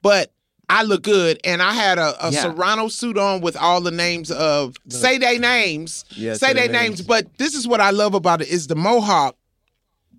[0.00, 0.32] but
[0.68, 2.44] I look good, and I had a, a Yeah.
[2.44, 6.68] Siriano suit on with all the names of say they names, Yeah, say say they
[6.68, 6.98] their names.
[7.00, 7.02] names.
[7.08, 9.36] But this is what I love about it is the mohawk.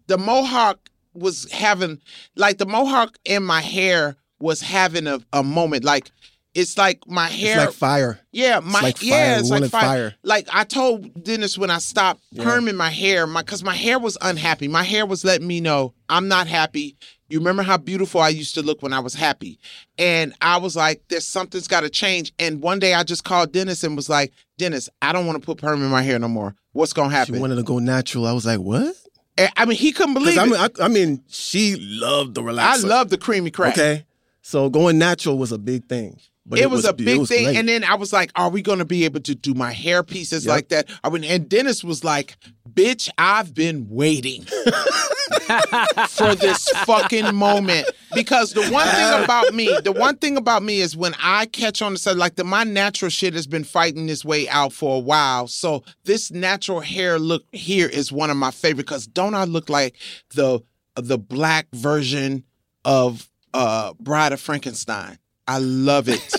[0.08, 2.02] The mohawk was having
[2.36, 5.86] like the mohawk in my hair was having a, a moment.
[5.86, 6.12] Like
[6.54, 7.58] it's like my hair.
[7.58, 8.20] It's like fire.
[8.32, 9.82] Yeah, my like yeah, it's like fire.
[9.82, 10.16] fire.
[10.24, 14.18] Like I told Dennis when I stopped perming my hair, my because my hair was
[14.22, 14.68] unhappy.
[14.68, 16.98] My hair was letting me know I'm not happy.
[17.30, 19.60] You remember how beautiful I used to look when I was happy,
[19.98, 23.52] and I was like, "There's something's got to change." And one day I just called
[23.52, 26.30] Dennis and was like, "Dennis, I don't want to put perm in my hair no
[26.30, 26.56] more.
[26.72, 28.26] What's gonna happen?" She wanted to go natural.
[28.26, 28.96] I was like, what?
[29.38, 32.64] And, I mean, he couldn't believe I mean, I, I mean, she loved the relaxer.
[32.64, 33.74] I love the creamy crack.
[33.74, 34.06] Okay,
[34.42, 36.20] so going natural was a big thing.
[36.50, 37.44] But it, was, a big was thing.
[37.44, 37.58] great.
[37.58, 40.02] And then I was like, are we going to be able to do my hair
[40.02, 40.52] pieces Yep.
[40.56, 40.90] like that?
[41.04, 42.38] Are we, and Dennis was like,
[42.72, 44.44] bitch, I've been waiting
[46.10, 47.90] for this fucking moment.
[48.16, 51.82] Because the one thing about me, the one thing about me is when I catch
[51.82, 54.96] on the side, like the my natural shit has been fighting this way out for
[54.96, 55.48] a while.
[55.48, 59.70] So this natural hair look here is one of my favorite because don't I look
[59.70, 59.96] like
[60.34, 60.62] the
[60.96, 62.44] the black version
[62.86, 65.20] of uh Bride of Frankenstein?
[65.48, 66.34] I love it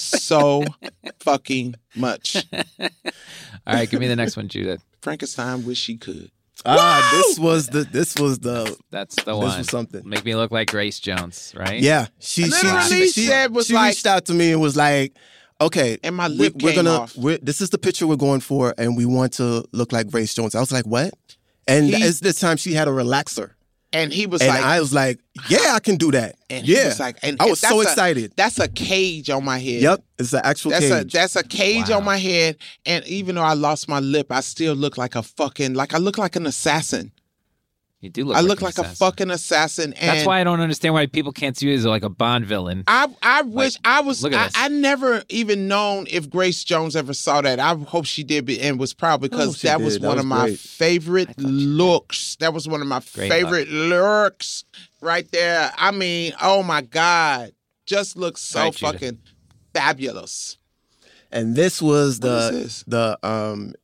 [0.00, 0.64] so
[1.20, 2.36] fucking much.
[2.52, 4.82] All right, give me the next one, Judith.
[5.02, 6.30] Frankenstein wish she could.
[6.66, 9.58] ah, this was the this was the That's the this one.
[9.58, 10.02] was something.
[10.08, 11.80] Make me look like Grace Jones, right?
[11.80, 14.60] Yeah, she she, Literally she, she, said was she like- reached out to me and
[14.60, 15.14] was like,
[15.60, 17.16] "Okay, And my we, lip we're came gonna off.
[17.16, 20.34] we're, this is the picture we're going for, and we want to look like Grace
[20.34, 21.14] Jones." I was like, "What?"
[21.68, 23.50] And He- it's this time she had a relaxer,
[23.92, 25.18] And he was and like, I was like,
[25.48, 27.80] "Yeah, I can do that." and he yeah, was like, and I was that's so
[27.80, 28.34] a- excited.
[28.36, 29.80] That's a cage on my head.
[29.80, 31.12] Yep, it's an actual That's a cage.
[31.14, 31.98] that's a cage Wow.
[31.98, 35.22] on my head, and even though I lost my lip, I still look like a
[35.22, 37.12] fucking like I look like an assassin.
[38.00, 38.36] You do look.
[38.36, 39.92] I like look an like a fucking assassin.
[39.94, 42.46] And That's why I don't understand why people can't see you as like a Bond
[42.46, 42.84] villain.
[42.86, 44.54] I I wish I was look at I, this.
[44.56, 47.58] I never even known if Grace Jones ever saw that.
[47.58, 50.02] I hope she did be, and was proud because that was did.
[50.02, 50.58] That one of my great.
[50.60, 51.50] favorite I did.
[51.50, 52.36] looks.
[52.36, 54.64] That was one of my Great favorite looks
[55.00, 55.72] right there.
[55.76, 57.50] I mean, oh my god,
[57.84, 59.18] just looks so Right, fucking
[59.74, 60.56] fabulous.
[61.32, 62.84] and this was the this?
[62.86, 63.74] the um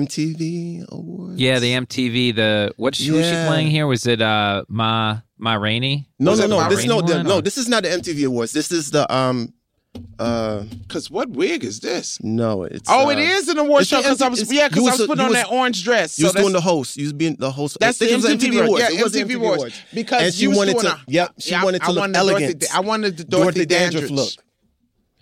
[0.00, 1.40] MTV awards.
[1.40, 2.34] Yeah, the MTV.
[2.34, 2.96] The what?
[2.96, 3.86] Who was she playing here?
[3.86, 6.08] Was it uh Ma Ma Rainey?
[6.18, 6.56] No, Was no, no.
[6.60, 7.40] my This no, the, no.
[7.40, 8.52] This is not the MTV awards.
[8.52, 9.52] This is the um
[10.18, 12.18] uh Cause what wig is this?
[12.22, 12.62] no.
[12.64, 14.82] It's Oh, uh, it is an award it's show the because I was yeah because
[14.82, 16.18] you I was- was putting on was- that orange dress.
[16.18, 16.96] You so was doing the host.
[16.96, 17.76] You was being the host.
[17.78, 18.84] That's the think it was MTV, Awards.
[18.90, 19.82] Yeah, It was the MTV awards.
[19.92, 20.92] Because and she you wanted to.
[20.92, 22.60] a- yep, she yeah, wanted I to look wanted the elegant.
[22.60, 24.30] Dorothy, I wanted the Dorothy, Dandridge look.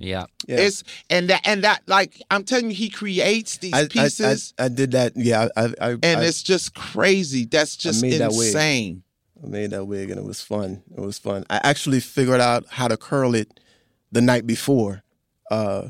[0.00, 0.24] Yeah.
[0.48, 0.56] Yeah.
[0.60, 3.86] It's and that and that like I'm telling you, he creates these I, I, I,
[3.88, 5.12] pieces, I did that.
[5.14, 7.44] Yeah, I, I, I, and I, it's just crazy.
[7.44, 8.48] That's just made that wig.
[8.48, 9.02] insane.
[9.44, 10.82] I made that wig, and it was fun.
[10.96, 11.44] It was fun.
[11.50, 13.60] I actually figured out how to curl it
[14.10, 15.02] the night before.
[15.50, 15.88] Uh,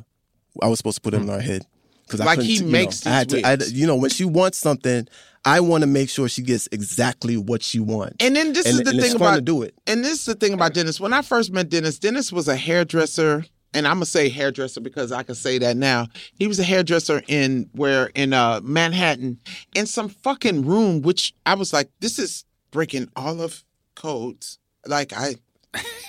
[0.60, 1.64] I was supposed to put it on her head
[2.04, 3.72] because Like, he makes I had these to, I had wigs.
[3.72, 5.06] to- you know, when she wants something,
[5.44, 8.16] I want to make sure she gets exactly what she wants.
[8.20, 9.74] And then this and, is the and thing it's fun about to do it.
[9.86, 11.00] and this is the thing about Dennis.
[11.00, 13.44] When I first met Dennis, Dennis was a hairdresser,
[13.74, 16.08] and I'm gonna say hairdresser because I can say that now.
[16.34, 19.38] He was a hairdresser in where in uh Manhattan,
[19.74, 23.64] in some fucking room, which I was like, this is breaking all of
[23.94, 24.58] codes.
[24.86, 25.36] Like I,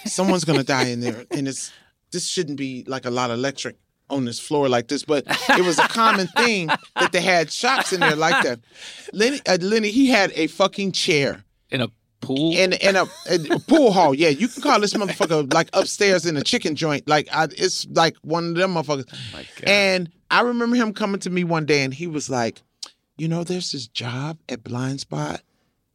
[0.06, 1.72] someone's gonna die in there, and it's
[2.12, 3.78] this shouldn't be like a lot of electric
[4.10, 5.24] on this floor like this, but
[5.58, 8.60] it was a common thing that they had shops in there like that.
[9.14, 11.88] Lenny, uh, Lenny, he had a fucking chair In a
[12.22, 12.54] pool.
[12.54, 14.14] in in a, a pool hall.
[14.14, 17.08] Yeah, you can call this motherfucker like upstairs in a chicken joint.
[17.08, 19.06] Like I, it's like one of them motherfuckers.
[19.34, 19.64] oh.
[19.66, 22.62] And I remember him coming to me one day and he was like,
[23.18, 25.42] you know, there's this job at Blindspot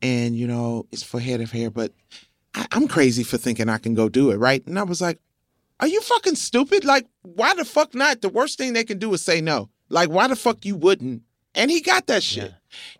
[0.03, 1.93] and, you know, it's for head of hair, but
[2.55, 4.64] I, I'm crazy for thinking I can go do it, right?
[4.66, 5.18] And I was like,
[5.81, 6.85] are you fucking stupid?
[6.85, 8.20] Like, why the fuck not?
[8.20, 9.70] The worst thing they can do is say no.
[9.89, 11.22] Like, why the fuck you wouldn't?
[11.55, 12.53] And he got that shit.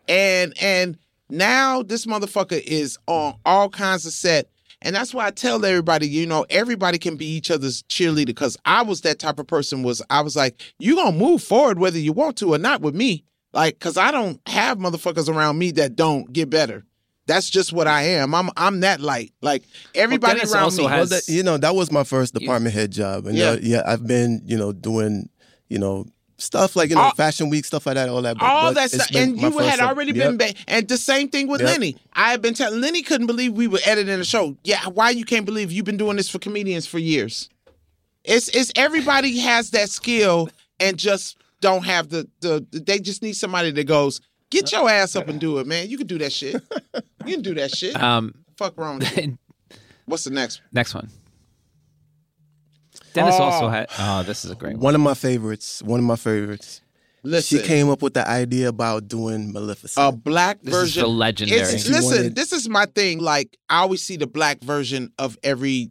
[0.09, 0.99] And and
[1.29, 4.49] now this motherfucker is on all kinds of set.
[4.83, 8.27] And that's why I tell everybody, you know, everybody can be each other's cheerleader.
[8.27, 9.83] Because I was that type of person.
[9.83, 12.95] Was I was like, you gonna move forward whether you want to or not with
[12.95, 13.24] me.
[13.53, 16.85] Like, cause I don't have motherfuckers around me that don't get better.
[17.27, 18.35] That's just what I am.
[18.35, 19.33] I'm I'm that light.
[19.41, 19.64] Like
[19.95, 20.89] everybody Dennis around also me.
[20.89, 23.55] has- Well, that, you know, that was my first department head job, and Yeah.
[23.55, 25.29] yeah, yeah, I've been, you know, doing,
[25.68, 26.05] you know,
[26.39, 28.37] stuff like you know, All- fashion week stuff like that, all that.
[28.39, 30.26] But, all but that stuff, and you had already Yep.
[30.28, 31.70] been, ba- and the same thing with Yep.
[31.70, 31.97] Lenny.
[32.12, 34.57] I had been telling Lenny couldn't believe we were editing the show.
[34.64, 37.49] Yeah, why you can't believe you've been doing this for comedians for years?
[38.24, 40.49] It's it's everybody has that skill
[40.80, 42.66] and just don't have the the.
[42.70, 44.20] They just need somebody that goes,
[44.51, 45.89] get your ass up and do it, man.
[45.89, 46.61] You can do that shit.
[47.24, 47.95] You can do that shit.
[48.01, 48.99] um, Fuck wrong.
[48.99, 49.39] with you.
[50.07, 50.61] What's the next?
[50.72, 51.09] next one.
[53.17, 53.43] Dennis Oh.
[53.45, 53.89] also had.
[53.99, 54.81] Oh, this is a great one.
[54.81, 55.83] One of my favorites.
[55.83, 56.81] One of my favorites.
[57.23, 60.07] Listen, She came up with the idea about doing Maleficent.
[60.07, 61.03] a black This is version.
[61.03, 61.61] the legendary.
[61.61, 63.19] It's, listen, wanted- this is my thing.
[63.19, 65.91] Like I always see the black version of every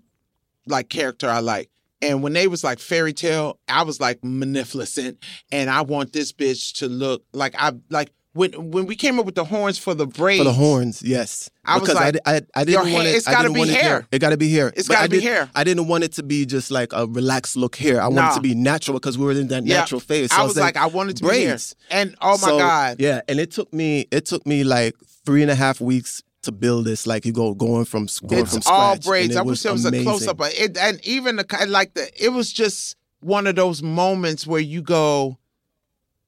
[0.66, 1.70] like character I like.
[2.02, 5.18] And when they was like fairy tale, I was like Maleficent,
[5.52, 9.26] and I want this bitch to look like I like when when we came up
[9.26, 10.40] with the horns for the braids.
[10.40, 11.50] for the horns, yes.
[11.64, 13.16] I was like, I, I, I didn't hair- want it.
[13.16, 14.06] it's I gotta be it hair.
[14.12, 14.72] It got to be hair.
[14.76, 15.50] It's But gotta be did- hair.
[15.56, 18.02] I didn't want it to be just like a relaxed look hair.
[18.02, 18.16] I Nah.
[18.22, 19.80] wanted it to be natural because we were in that Yeah.
[19.80, 20.32] natural phase.
[20.32, 21.76] So I was like, I wanted to be braids.
[21.90, 25.42] And oh my So, god, Yeah, and it took me it took me like three
[25.42, 27.08] and a half weeks to build this.
[27.08, 28.68] Like you go going from going it's from scratch.
[28.80, 29.36] all braids.
[29.36, 30.40] it I wish there was a close up.
[30.42, 34.62] It, and even the kind like the it was just one of those moments where
[34.62, 35.40] you go,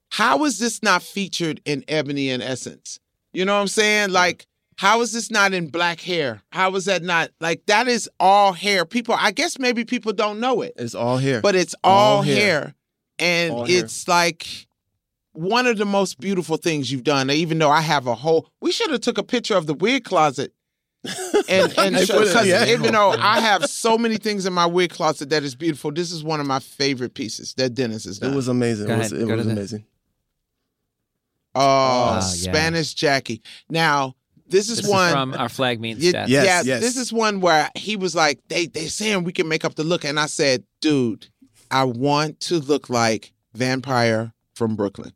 [0.09, 2.99] how is this not featured in Ebony and Essence?
[3.33, 4.11] You know what I'm saying?
[4.11, 4.47] Like,
[4.77, 6.41] how is this not in black hair?
[6.51, 8.85] How is that not like that is all hair?
[8.85, 11.41] People, I guess maybe people don't know it, It's all hair.
[11.41, 12.35] but it's all, All hair.
[12.35, 12.75] hair.
[13.19, 13.83] And All hair.
[13.83, 14.45] it's like
[15.33, 17.29] one of the most beautiful things you've done.
[17.31, 20.03] Even though I have a whole, we should have took a picture of the wig
[20.03, 20.53] closet
[21.49, 22.65] and and I show- put it- 'cause yeah.
[22.67, 26.11] even though I have so many things in my wig closet that is beautiful, this
[26.11, 28.33] is one of my favorite pieces that Dennis has done.
[28.33, 28.87] it was amazing.
[28.87, 29.85] Go It was, ahead, it was the- amazing.
[31.57, 32.19] Oh, yeah.
[32.21, 33.41] Spanish Jackie.
[33.69, 34.15] Now
[34.49, 35.07] this is This one.
[35.07, 36.27] is from our flag means Yeah, stats.
[36.29, 36.81] Yes, yeah, yes.
[36.81, 39.83] this is one where he was like, they they saying we can make up the
[39.83, 41.27] look, and I said, dude,
[41.69, 45.11] I want to look like vampire from Brooklyn.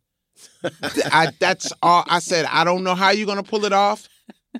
[0.63, 2.45] I that's all I said.
[2.49, 4.07] I don't know how you're gonna pull it off,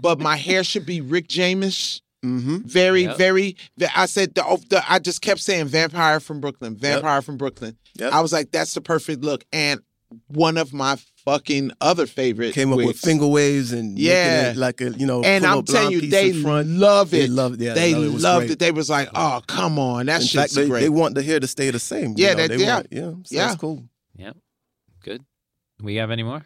[0.02, 2.02] but my hair should be Rick James.
[2.24, 2.58] Mm-hmm.
[2.60, 3.18] Very, Yep.
[3.18, 3.56] very.
[3.96, 4.84] I said the, oh, the.
[4.88, 7.78] I just kept saying vampire from Brooklyn, vampire from Brooklyn.
[7.96, 8.14] Yep.
[8.14, 9.82] I was like, that's the perfect look, and
[10.28, 13.02] one of my fucking other favorite Came up with wigs.
[13.02, 14.52] finger waves and Yeah.
[14.52, 15.24] it like a you know.
[15.24, 16.68] And I'm up telling you, they in front.
[16.70, 17.30] love They it.
[17.30, 18.52] loved yeah, they no, it loved great.
[18.52, 18.60] it.
[18.60, 21.24] They was like, "Oh, come on, that In shit's fact, they, great." they want the
[21.24, 22.16] hair to stay the same.
[22.18, 22.76] you Yeah, know, they- they yeah.
[22.76, 23.48] want, yeah, so Yeah.
[23.48, 23.84] that's cool.
[24.18, 24.32] Yeah,
[25.04, 25.24] good.
[25.82, 26.46] We have any more?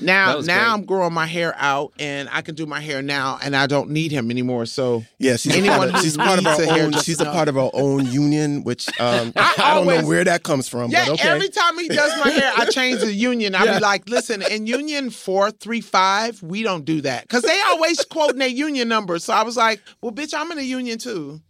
[0.00, 0.50] Now, now great.
[0.72, 3.90] I'm growing my hair out, and I can do my hair now, and I don't
[3.90, 4.66] need him anymore.
[4.66, 6.68] So Yeah, she's Anyone a part of, she's part of our a own.
[6.78, 10.08] hairdresser She's a part of our own union, which um, I I, don't always- know
[10.08, 10.90] where that comes from.
[10.90, 11.28] yeah, but okay.
[11.28, 13.54] every time he does my hair, I change the union.
[13.54, 13.74] I Yeah.
[13.74, 18.04] be like, "Listen, in Union four three five, we don't do that," because they always
[18.04, 19.18] quoting their union number.
[19.18, 21.40] So I was like, "Well, bitch, I'm in a union too."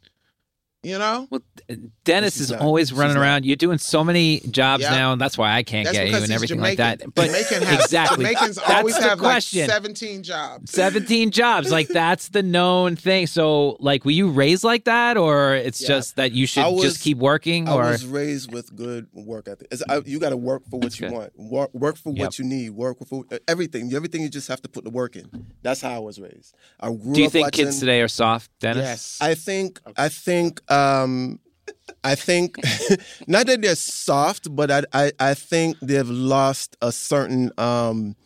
[0.83, 1.41] You know, Well,
[2.05, 2.61] Dennis is not.
[2.61, 3.21] always She's running not.
[3.23, 3.45] around.
[3.45, 4.91] You're doing so many jobs Yeah.
[4.91, 6.79] now, and that's why I can't that's get you and everything Jamaican.
[6.87, 7.15] like that.
[7.15, 9.63] But Jamaican has, exactly, Jamaicans that's always the have question.
[9.63, 10.71] like seventeen jobs.
[10.71, 15.55] 17 jobs like that's the known thing so like were you raised like that or
[15.57, 15.89] it's Yeah.
[15.89, 19.49] just that you should was- just keep working I or was raised with good work
[19.49, 19.67] ethic.
[19.89, 21.15] I- you got to work for what That's you good.
[21.17, 21.33] want.
[21.37, 22.19] Work, work for Yep.
[22.21, 22.71] what you need.
[22.71, 23.93] Work for uh, everything.
[23.93, 25.47] Everything you just have to put the work in.
[25.63, 26.55] That's how I was raised.
[26.79, 29.19] I grew do you think watching, kids today are soft dennis Yes.
[29.21, 29.81] I think.
[29.97, 30.61] I think.
[30.69, 31.41] Um,
[32.05, 32.57] I think
[33.27, 38.17] not that they're soft, but I, I I think they've lost a certain um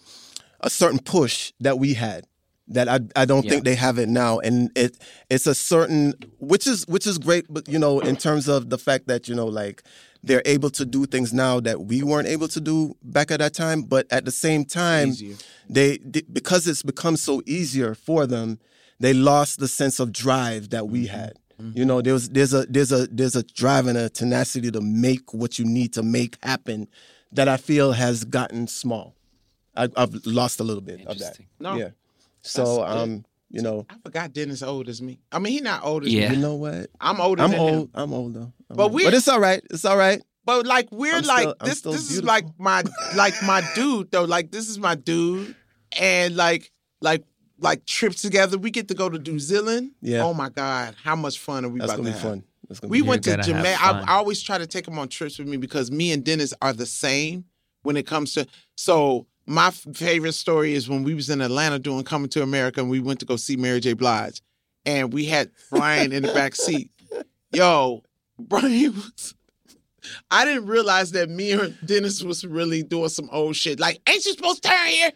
[0.61, 2.26] a certain push that we had
[2.68, 3.51] that I I don't Yeah.
[3.51, 4.97] think they have it now, and it
[5.28, 8.78] it's a certain which is which is great, but you know in terms of the
[8.78, 9.82] fact that you know like
[10.22, 13.55] they're able to do things now that we weren't able to do back at that
[13.55, 15.12] time, but at the same time
[15.68, 18.59] they, they because it's become so easier for them,
[18.99, 21.32] they lost the sense of drive that we had.
[21.74, 25.32] You know, there's there's a there's a there's a drive and a tenacity to make
[25.34, 26.88] what you need to make happen
[27.32, 29.14] that I feel has gotten small.
[29.76, 31.38] I, I've lost a little bit of that.
[31.61, 31.76] No.
[31.76, 31.90] Yeah.
[32.42, 32.98] So That's good.
[33.02, 35.18] um, you know, I forgot Dennis old as me.
[35.32, 36.28] I mean, he not old as Yeah.
[36.30, 36.36] me.
[36.36, 36.88] you know what?
[37.00, 37.72] I'm older I'm than old.
[37.84, 37.90] him.
[37.94, 38.52] I'm old though.
[38.70, 39.62] I'm But we- but it's all right.
[39.70, 40.20] It's all right.
[40.44, 41.78] But like we're I'm like still- I'm this.
[41.78, 42.82] still This is like my
[43.16, 44.24] like my dude though.
[44.24, 45.54] Like this is my dude,
[45.98, 47.24] and like like
[47.61, 48.58] like trips together.
[48.58, 49.92] We get to go to New Zealand.
[50.00, 50.24] Yeah.
[50.24, 52.30] Oh my God, how much fun are we That's about gonna to be have?
[52.30, 52.44] fun.
[52.68, 53.78] That's gonna We be went to gonna Jamaica.
[53.80, 56.54] I, I always try to take him on trips with me because me and Dennis
[56.62, 57.44] are the same
[57.82, 58.46] when it comes to.
[58.76, 62.88] So my favorite story is when we was in Atlanta doing Coming to America, and
[62.90, 63.94] we went to go see Mary J.
[63.94, 64.40] Blige,
[64.86, 66.90] and we had Brian in the back seat.
[67.52, 68.02] Yo,
[68.38, 69.34] Brian was.
[70.30, 73.78] I didn't realize that me and Dennis was really doing some old shit.
[73.78, 75.11] Like, ain't you supposed to turn here?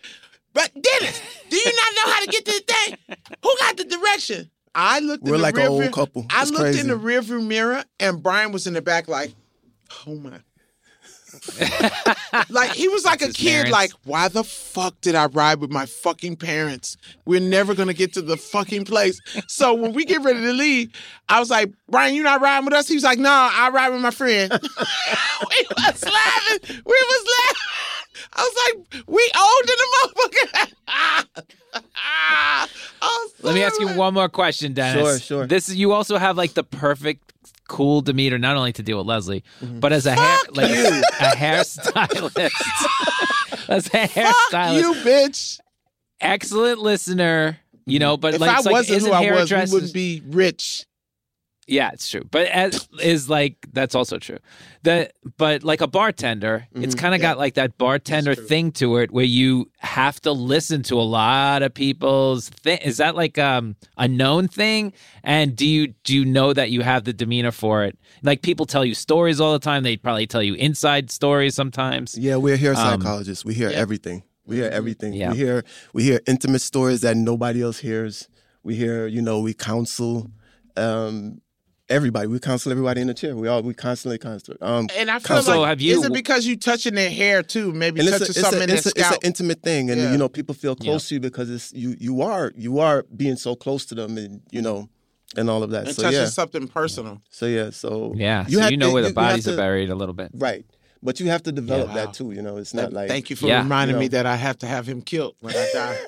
[0.54, 2.96] But Dennis, do you not know how to get to the thing?
[3.42, 4.50] Who got the direction?
[4.74, 5.24] I looked.
[5.24, 6.26] We're in the like rear an old view- couple.
[6.30, 6.80] I It's looked crazy.
[6.80, 9.34] in the rearview mirror, and Brian was in the back, like,
[10.06, 10.40] oh my.
[12.48, 13.72] like he was like a his kid, parents.
[13.72, 16.96] like, why the fuck did I ride with my fucking parents?
[17.26, 19.20] We're never gonna get to the fucking place.
[19.48, 20.92] So when we get ready to leave,
[21.28, 22.86] I was like, Brian, you not riding with us?
[22.88, 24.50] He was like, No, I ride with my friend.
[24.62, 26.60] we was laughing.
[26.68, 27.60] We was laughing.
[28.32, 30.72] I was like, we old in the motherfucker.
[30.88, 31.24] I
[33.02, 35.02] oh, Let me ask you one more question, Dennis.
[35.02, 35.46] Sure, sure.
[35.46, 37.32] This is you also have like the perfect
[37.68, 39.80] cool demeanor, not only to deal with Leslie, mm-hmm.
[39.80, 42.50] but as a hair like a hairstylist.
[43.68, 44.80] as a hairstylist.
[44.80, 45.60] you, bitch.
[46.20, 47.58] Excellent listener.
[47.86, 50.22] You know, but if like, I it's wasn't isn't who I was, we wouldn't be
[50.26, 50.86] rich.
[51.66, 52.24] Yeah, it's true.
[52.30, 54.38] But as is like that's also true.
[54.82, 59.10] The but like a bartender, it's kind of got like that bartender thing to it
[59.10, 62.78] where you have to listen to a lot of people's thing.
[62.82, 64.92] Is that like um a known thing?
[65.22, 67.96] And do you do you know that you have the demeanor for it?
[68.22, 69.82] Like people tell you stories all the time.
[69.84, 72.18] They probably tell you inside stories sometimes.
[72.18, 73.44] Yeah, we're here Um, psychologists.
[73.44, 74.22] we hear everything.
[74.46, 75.14] We hear everything.
[75.14, 75.30] Yeah.
[75.30, 78.28] We hear we hear intimate stories that nobody else hears.
[78.62, 80.30] We hear, you know, we counsel
[80.76, 81.40] um
[81.88, 82.26] everybody.
[82.28, 83.36] We counsel everybody in the chair.
[83.36, 84.54] We all we constantly counsel.
[84.60, 87.42] Um And I feel Counsel, like have you- is it because you touching their hair
[87.42, 87.72] too?
[87.72, 89.62] Maybe and it's a, touching it's, something a, in it's, their a, it's an intimate
[89.62, 90.12] thing and Yeah.
[90.12, 90.84] you know people feel Yeah.
[90.92, 94.16] close to you because it's you you are you are being so close to them
[94.16, 94.88] and you know
[95.36, 97.20] and all of that and so touching yeah something personal.
[97.30, 99.48] so yeah so Yeah, so have you know to- where the you- you have bodies
[99.48, 100.30] are buried a little bit.
[100.34, 100.64] right
[101.04, 101.94] but you have to develop Wow.
[101.94, 103.58] that too you know it's not like Thank you for Yeah.
[103.62, 105.98] reminding You me that I have to have him killed when I die.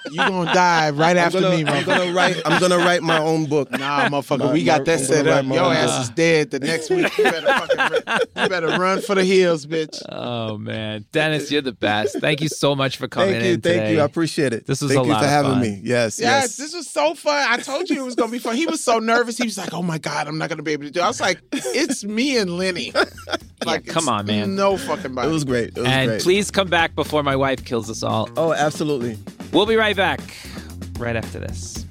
[0.10, 3.18] you gonna die right I'm after gonna, me, I'm gonna write I'm gonna write my
[3.18, 5.44] own book Nah, motherfucker, My- we got my- that I'm set up.
[5.46, 6.02] Your own ass book.
[6.02, 7.16] is dead the next week.
[7.16, 10.02] You better fucking run, you better run for the hills, bitch.
[10.10, 12.18] Oh man, Dennis, you're the best.
[12.20, 13.92] Thank you so much for coming thank you in thank today.
[13.94, 15.60] you I appreciate it This was thank a you lot for of having fun.
[15.62, 17.46] me yes Yes, yes this was so fun.
[17.48, 18.56] I told you it was gonna be fun.
[18.56, 19.36] He was so nervous.
[19.38, 21.02] He was like, "Oh my god, I'm not gonna be able to do." it.
[21.02, 22.92] I was like, "It's me and Lenny."
[23.64, 24.54] Like, come on, man.
[24.56, 27.64] No fucking it was great it was and great please come back before my wife
[27.64, 28.28] kills us all.
[28.36, 29.18] oh absolutely
[29.52, 30.20] We'll be right back
[30.98, 31.84] right after this.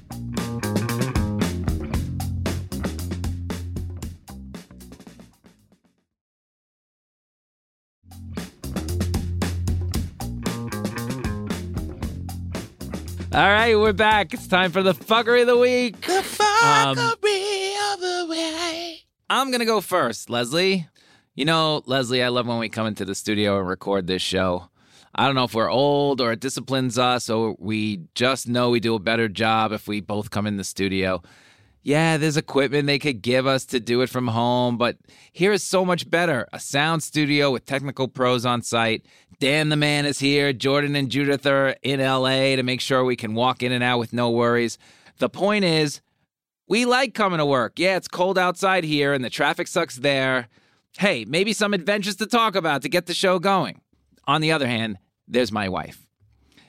[13.32, 14.32] All right, we're back.
[14.32, 16.00] It's time for the fuckery of the week.
[16.02, 19.00] the Um, fuckery of the way.
[19.28, 20.86] I'm going to go first, Leslie.
[21.36, 24.68] You know, Leslie, I love when we come into the studio and record this show.
[25.16, 28.78] I don't know if we're old or it disciplines us or we just know we
[28.78, 31.22] do a better job if we both come in the studio.
[31.82, 34.96] Yeah, there's equipment they could give us to do it from home, but
[35.32, 36.46] here is so much better.
[36.52, 39.04] A sound studio with technical pros on site.
[39.40, 40.52] Dan the man is here.
[40.52, 43.98] Jordan and Judith are in LA to make sure we can walk in and out
[43.98, 44.78] with no worries.
[45.18, 46.00] The point is,
[46.68, 47.80] we like coming to work.
[47.80, 50.48] Yeah, it's cold outside here and the traffic sucks there.
[50.98, 53.80] Hey, maybe some adventures to talk about to get the show going.
[54.26, 56.06] On the other hand, there's my wife.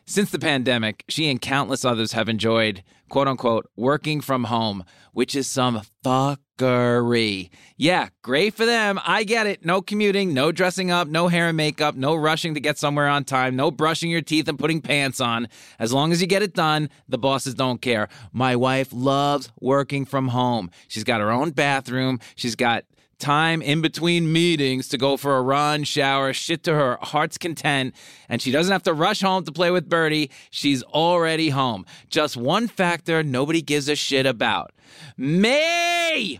[0.08, 5.36] Since the pandemic, she and countless others have enjoyed, quote unquote, working from home, which
[5.36, 7.50] is some fuckery.
[7.78, 9.00] Yeah, great for them.
[9.06, 9.64] I get it.
[9.64, 13.26] No commuting, no dressing up, no hair and makeup, no rushing to get somewhere on
[13.26, 15.48] time, no brushing your teeth and putting pants on.
[15.78, 18.08] As long as you get it done, the bosses don't care.
[18.32, 20.72] My wife loves working from home.
[20.88, 22.20] She's got her own bathroom.
[22.36, 22.86] She's got
[23.20, 27.96] time in between meetings to go for a run, shower, shit to her heart's content,
[28.30, 30.32] and she doesn't have to rush home to play with Birdie.
[30.50, 31.86] She's already home.
[32.10, 34.72] Just one factor nobody gives a shit about.
[35.18, 36.40] Me!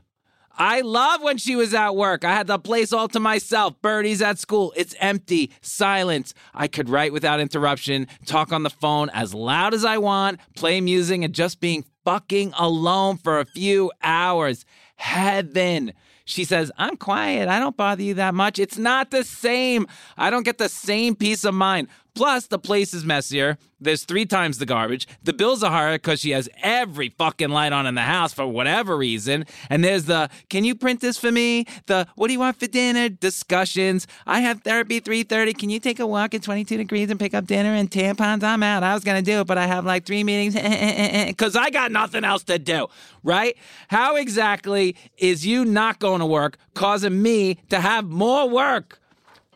[0.58, 2.24] I love when she was at work.
[2.24, 3.82] I had the place all to myself.
[3.82, 4.72] Birdie's at school.
[4.78, 6.34] It's empty, silence.
[6.54, 10.80] I could write without interruption, talk on the phone as loud as I want, play
[10.80, 14.64] music, and just being fucking alone for a few hours.
[14.96, 15.92] Heaven.
[16.26, 17.48] She says, I'm quiet.
[17.48, 18.58] I don't bother you that much.
[18.58, 19.88] It's not the same.
[20.18, 21.88] I don't get the same peace of mind.
[22.16, 23.58] Plus, the place is messier.
[23.80, 25.06] There's three times the garbage.
[25.22, 28.48] The bills are higher because she has every fucking light on in the house for
[28.48, 29.46] whatever reason.
[29.70, 31.66] And there's the, can you print this for me?
[31.88, 33.10] The, what do you want for dinner?
[33.10, 34.08] Discussions.
[34.26, 35.58] I have therapy 3.30.
[35.58, 38.44] Can you take a walk at 22 degrees and pick up dinner and tampons?
[38.44, 38.82] I'm out.
[38.82, 40.56] I was to do it, but I have like three meetings
[41.28, 42.88] because I got nothing else to do,
[43.24, 43.58] right?
[43.90, 49.02] How exactly is you not going to work causing me to have more work?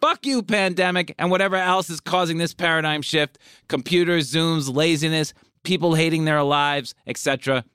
[0.01, 3.37] Fuck you, pandemic, and whatever else is causing this paradigm shift
[3.67, 5.33] computers, Zooms, laziness,
[5.63, 7.65] people hating their lives, etc.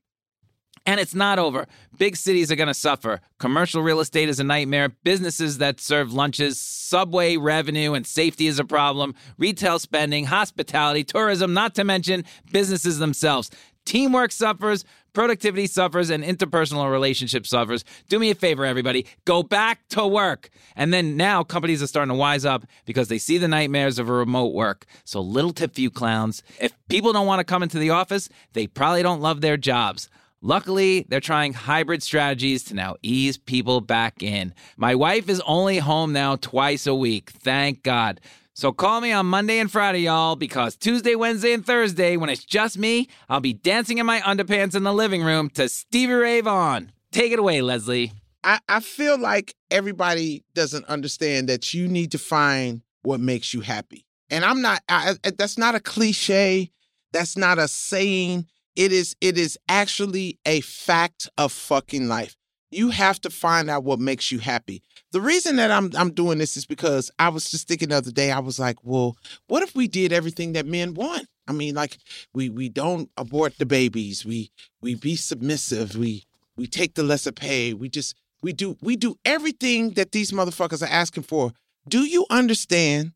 [0.87, 1.67] And it's not over.
[1.99, 3.21] Big cities are going to suffer.
[3.39, 4.91] Commercial real estate is a nightmare.
[5.03, 9.15] Businesses that serve lunches, subway revenue and safety is a problem.
[9.39, 13.51] Retail spending, hospitality, tourism, not to mention businesses themselves.
[13.87, 14.85] Teamwork suffers,
[15.15, 17.85] productivity suffers, and interpersonal relationship suffers.
[18.09, 19.07] Do me a favor, everybody.
[19.25, 20.51] Go back to work.
[20.77, 24.09] And then now companies are starting to wise up because they see the nightmares of
[24.09, 24.85] a remote work.
[25.05, 28.29] So, little tip for you clowns if people don't want to come into the office,
[28.53, 30.09] they probably don't love their jobs.
[30.43, 34.53] Luckily, they're trying hybrid strategies to now ease people back in.
[34.77, 37.31] My wife is only home now twice a week.
[37.31, 38.21] Thank God.
[38.57, 42.45] So call me on Monday and Friday, y'all, because Tuesday, Wednesday, and Thursday, when it's
[42.45, 46.41] just me, I'll be dancing in my underpants in the living room to Stevie Ray
[46.41, 46.93] Vaughan.
[47.11, 48.13] Take it away, Leslie.
[48.45, 53.61] I, I feel like everybody doesn't understand that you need to find what makes you
[53.61, 54.07] happy.
[54.31, 56.71] And I'm not, I, that's not a cliche.
[57.13, 58.47] That's not a saying.
[58.77, 62.37] It is, it is actually a fact of fucking life.
[62.75, 64.83] You have to find out what makes you happy.
[65.13, 68.11] The reason that I'm I'm doing this is because I was just thinking the other
[68.11, 68.31] day.
[68.31, 69.17] I was like, well,
[69.47, 71.27] what if we did everything that men want?
[71.47, 71.99] I mean, like
[72.33, 74.25] we we don't abort the babies.
[74.25, 74.51] We
[74.81, 75.97] we be submissive.
[75.97, 76.25] We
[76.57, 77.75] we take the lesser pay.
[77.75, 81.53] We just we do we do everything that these motherfuckers are asking for.
[81.89, 83.13] Do you understand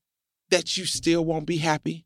[0.51, 2.05] that you still won't be happy?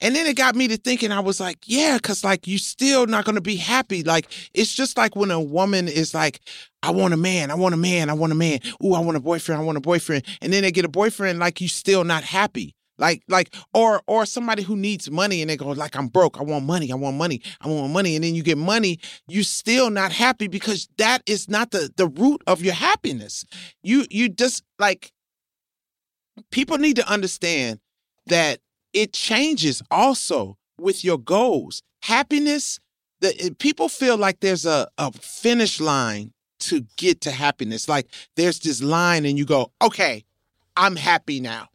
[0.00, 3.06] And then it got me to thinking, I was like, yeah, because like you're still
[3.06, 4.02] not gonna be happy.
[4.02, 6.40] Like it's just like when a woman is like,
[6.82, 8.60] I want a man, I want a man, I want a man.
[8.84, 10.24] Ooh, I want a boyfriend, I want a boyfriend.
[10.42, 12.74] And then they get a boyfriend, like you still not happy.
[12.98, 16.42] Like, like, or or somebody who needs money and they go, like, I'm broke, I
[16.42, 18.14] want money, I want money, I want money.
[18.14, 22.08] And then you get money, you still not happy because that is not the the
[22.08, 23.44] root of your happiness.
[23.82, 25.12] You you just like
[26.50, 27.80] people need to understand
[28.26, 28.60] that
[28.96, 31.82] it changes also with your goals.
[32.02, 32.80] Happiness,
[33.20, 37.90] the people feel like there's a, a finish line to get to happiness.
[37.90, 40.24] Like there's this line and you go, okay,
[40.76, 41.68] I'm happy now.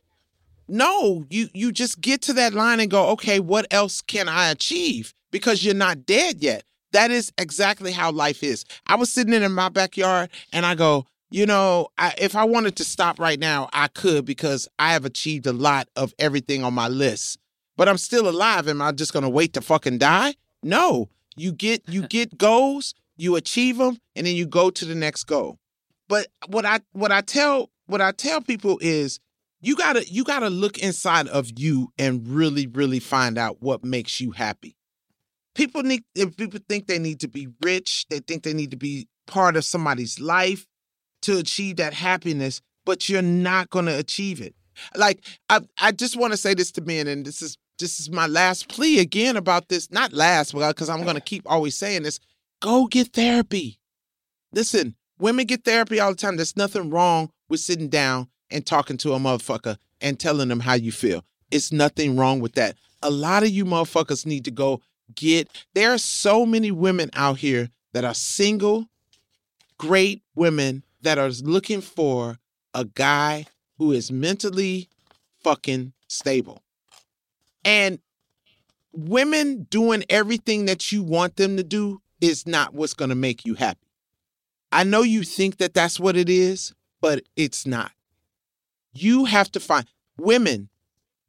[0.68, 4.50] No, you you just get to that line and go, okay, what else can I
[4.50, 5.14] achieve?
[5.30, 6.64] Because you're not dead yet.
[6.92, 8.66] That is exactly how life is.
[8.88, 12.76] I was sitting in my backyard and I go, you know, I, if I wanted
[12.76, 16.74] to stop right now, I could because I have achieved a lot of everything on
[16.74, 17.40] my list.
[17.78, 18.68] But I'm still alive.
[18.68, 20.36] Am I just going to wait to fucking die?
[20.62, 21.10] No.
[21.38, 25.24] You get you get goals, you achieve them, and then you go to the next
[25.24, 25.58] goal.
[26.10, 29.22] But what I what I tell what I tell people is
[29.62, 34.20] you gotta you gotta look inside of you and really really find out what makes
[34.20, 34.76] you happy.
[35.56, 38.78] People need if people think they need to be rich, they think they need to
[38.78, 40.68] be part of somebody's life
[41.22, 44.56] to achieve that happiness, but you're not going to achieve it.
[44.96, 48.10] Like I, I just want to say this to men, and this is this is
[48.10, 49.92] my last plea again about this.
[49.92, 52.20] Not last, because uh, I'm going to keep always saying this.
[52.62, 53.80] Go get therapy.
[54.54, 56.36] Listen, women get therapy all the time.
[56.36, 60.74] There's nothing wrong with sitting down and talking to a motherfucker and telling them how
[60.74, 61.24] you feel.
[61.50, 62.76] It's nothing wrong with that.
[63.02, 64.82] A lot of you motherfuckers need to go
[65.16, 65.50] get.
[65.74, 68.88] There are so many women out here that are single,
[69.78, 72.38] great women that are looking for
[72.74, 73.46] a guy
[73.78, 74.90] who is mentally
[75.44, 76.62] fucking stable.
[77.64, 78.00] And
[78.94, 83.46] women doing everything that you want them to do is not what's going to make
[83.46, 83.88] you happy.
[84.72, 87.92] I know you think that that's what it is, but it's not.
[88.94, 89.86] You have to find
[90.18, 90.70] women,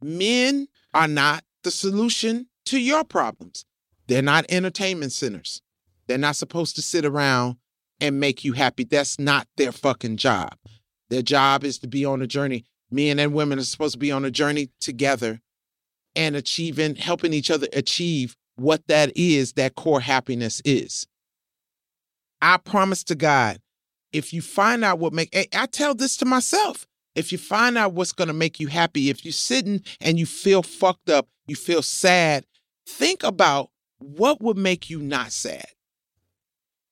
[0.00, 3.64] men are not the solution to your problems.
[4.06, 5.62] They're not entertainment centers.
[6.06, 7.56] They're not supposed to sit around
[8.02, 8.84] and make you happy.
[8.84, 10.56] That's not their fucking job.
[11.08, 12.64] Their job is to be on a journey.
[12.90, 15.40] Men and women are supposed to be on a journey together
[16.16, 21.06] and achieving, helping each other achieve what that is, that core happiness is.
[22.42, 23.58] I promise to God,
[24.12, 26.86] if you find out what make I tell this to myself.
[27.14, 30.24] If you find out what's going to make you happy, if you're sitting and you
[30.24, 32.46] feel fucked up, you feel sad,
[32.86, 35.66] think about what would make you not sad?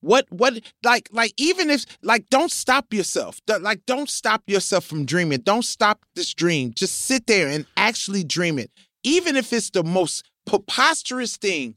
[0.00, 3.40] What what like like even if like don't stop yourself.
[3.46, 5.40] Like don't stop yourself from dreaming.
[5.40, 6.72] Don't stop this dream.
[6.74, 8.70] Just sit there and actually dream it.
[9.02, 11.76] Even if it's the most preposterous thing,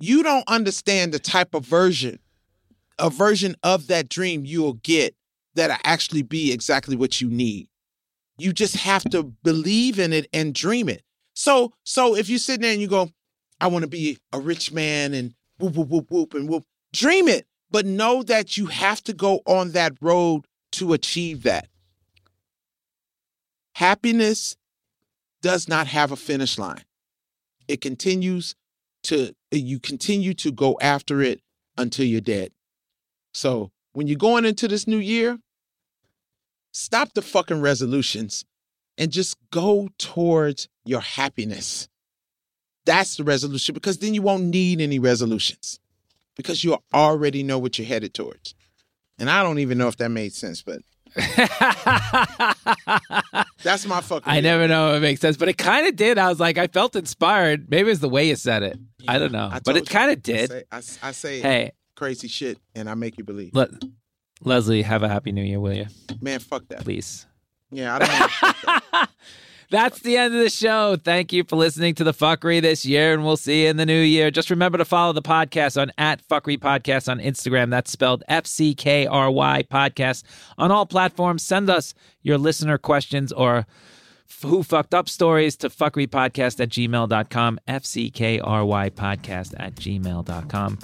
[0.00, 2.18] you don't understand the type of version
[2.98, 5.14] a version of that dream you'll get
[5.54, 7.68] that'll actually be exactly what you need.
[8.38, 11.02] You just have to believe in it and dream it.
[11.34, 13.10] So so if you sit there and you go,
[13.60, 17.28] I want to be a rich man and whoop whoop whoop whoop and whoop, dream
[17.28, 21.68] it, but know that you have to go on that road to achieve that.
[23.74, 24.56] Happiness
[25.40, 26.84] does not have a finish line.
[27.66, 28.54] It continues
[29.04, 31.40] to you continue to go after it
[31.76, 32.52] until you're dead.
[33.32, 35.38] So when you're going into this new year,
[36.72, 38.44] stop the fucking resolutions
[38.98, 41.88] and just go towards your happiness.
[42.84, 45.80] That's the resolution because then you won't need any resolutions
[46.36, 48.54] because you already know what you're headed towards.
[49.18, 50.80] And I don't even know if that made sense, but
[53.62, 54.30] that's my fucking.
[54.30, 56.18] I never know if it makes sense, but it kind of did.
[56.18, 57.70] I was like, I felt inspired.
[57.70, 58.78] Maybe it's the way you said it.
[59.06, 60.50] I don't know, I but it kind of I did.
[60.50, 63.54] say, I, I say Hey, crazy shit and I make you believe.
[63.54, 63.70] let
[64.42, 65.86] Leslie have a happy new year, will you?
[66.20, 66.80] Man, fuck that.
[66.84, 67.26] Please.
[67.70, 68.26] Yeah, I don't know.
[68.28, 68.56] Fuck
[68.92, 69.10] that.
[69.72, 70.96] That's the end of the show.
[71.02, 73.86] Thank you for listening to the fuckery this year, and we'll see you in the
[73.86, 74.30] new year.
[74.30, 77.70] Just remember to follow the podcast on at fuckery podcast on Instagram.
[77.70, 80.24] That's spelled F C K R Y podcast
[80.58, 81.42] on all platforms.
[81.42, 83.66] Send us your listener questions or
[84.42, 87.60] who fucked up stories to fuckerypodcast at gmail.com.
[87.66, 90.78] F C K R Y podcast at gmail.com.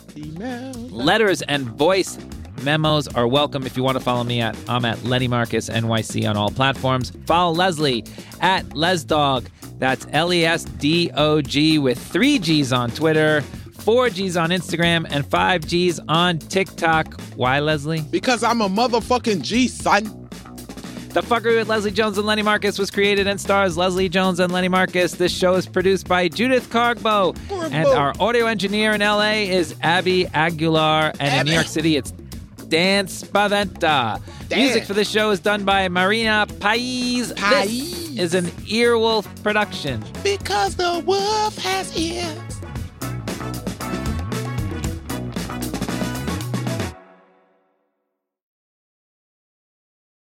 [0.91, 2.19] Letters and voice
[2.63, 6.29] memos are welcome if you want to follow me at I'm at Lenny Marcus NYC
[6.29, 7.11] on all platforms.
[7.27, 8.05] Follow Leslie
[8.41, 9.47] at Lesdog.
[9.79, 14.51] That's L E S D O G with three G's on Twitter, four G's on
[14.51, 17.21] Instagram, and five G's on TikTok.
[17.37, 18.01] Why, Leslie?
[18.11, 20.28] Because I'm a motherfucking G, son.
[21.11, 24.53] The Fuckery with Leslie Jones and Lenny Marcus was created and stars Leslie Jones and
[24.53, 25.13] Lenny Marcus.
[25.13, 27.37] This show is produced by Judith Cargbo.
[27.73, 31.13] And our audio engineer in LA is Abby Aguilar.
[31.19, 32.11] And in New York City, it's
[32.69, 34.21] Dan Spaventa.
[34.49, 34.59] Dan.
[34.59, 37.33] Music for this show is done by Marina Pais.
[37.33, 37.67] Pais.
[37.67, 40.05] This is an Earwolf production.
[40.23, 42.58] Because the wolf has ears.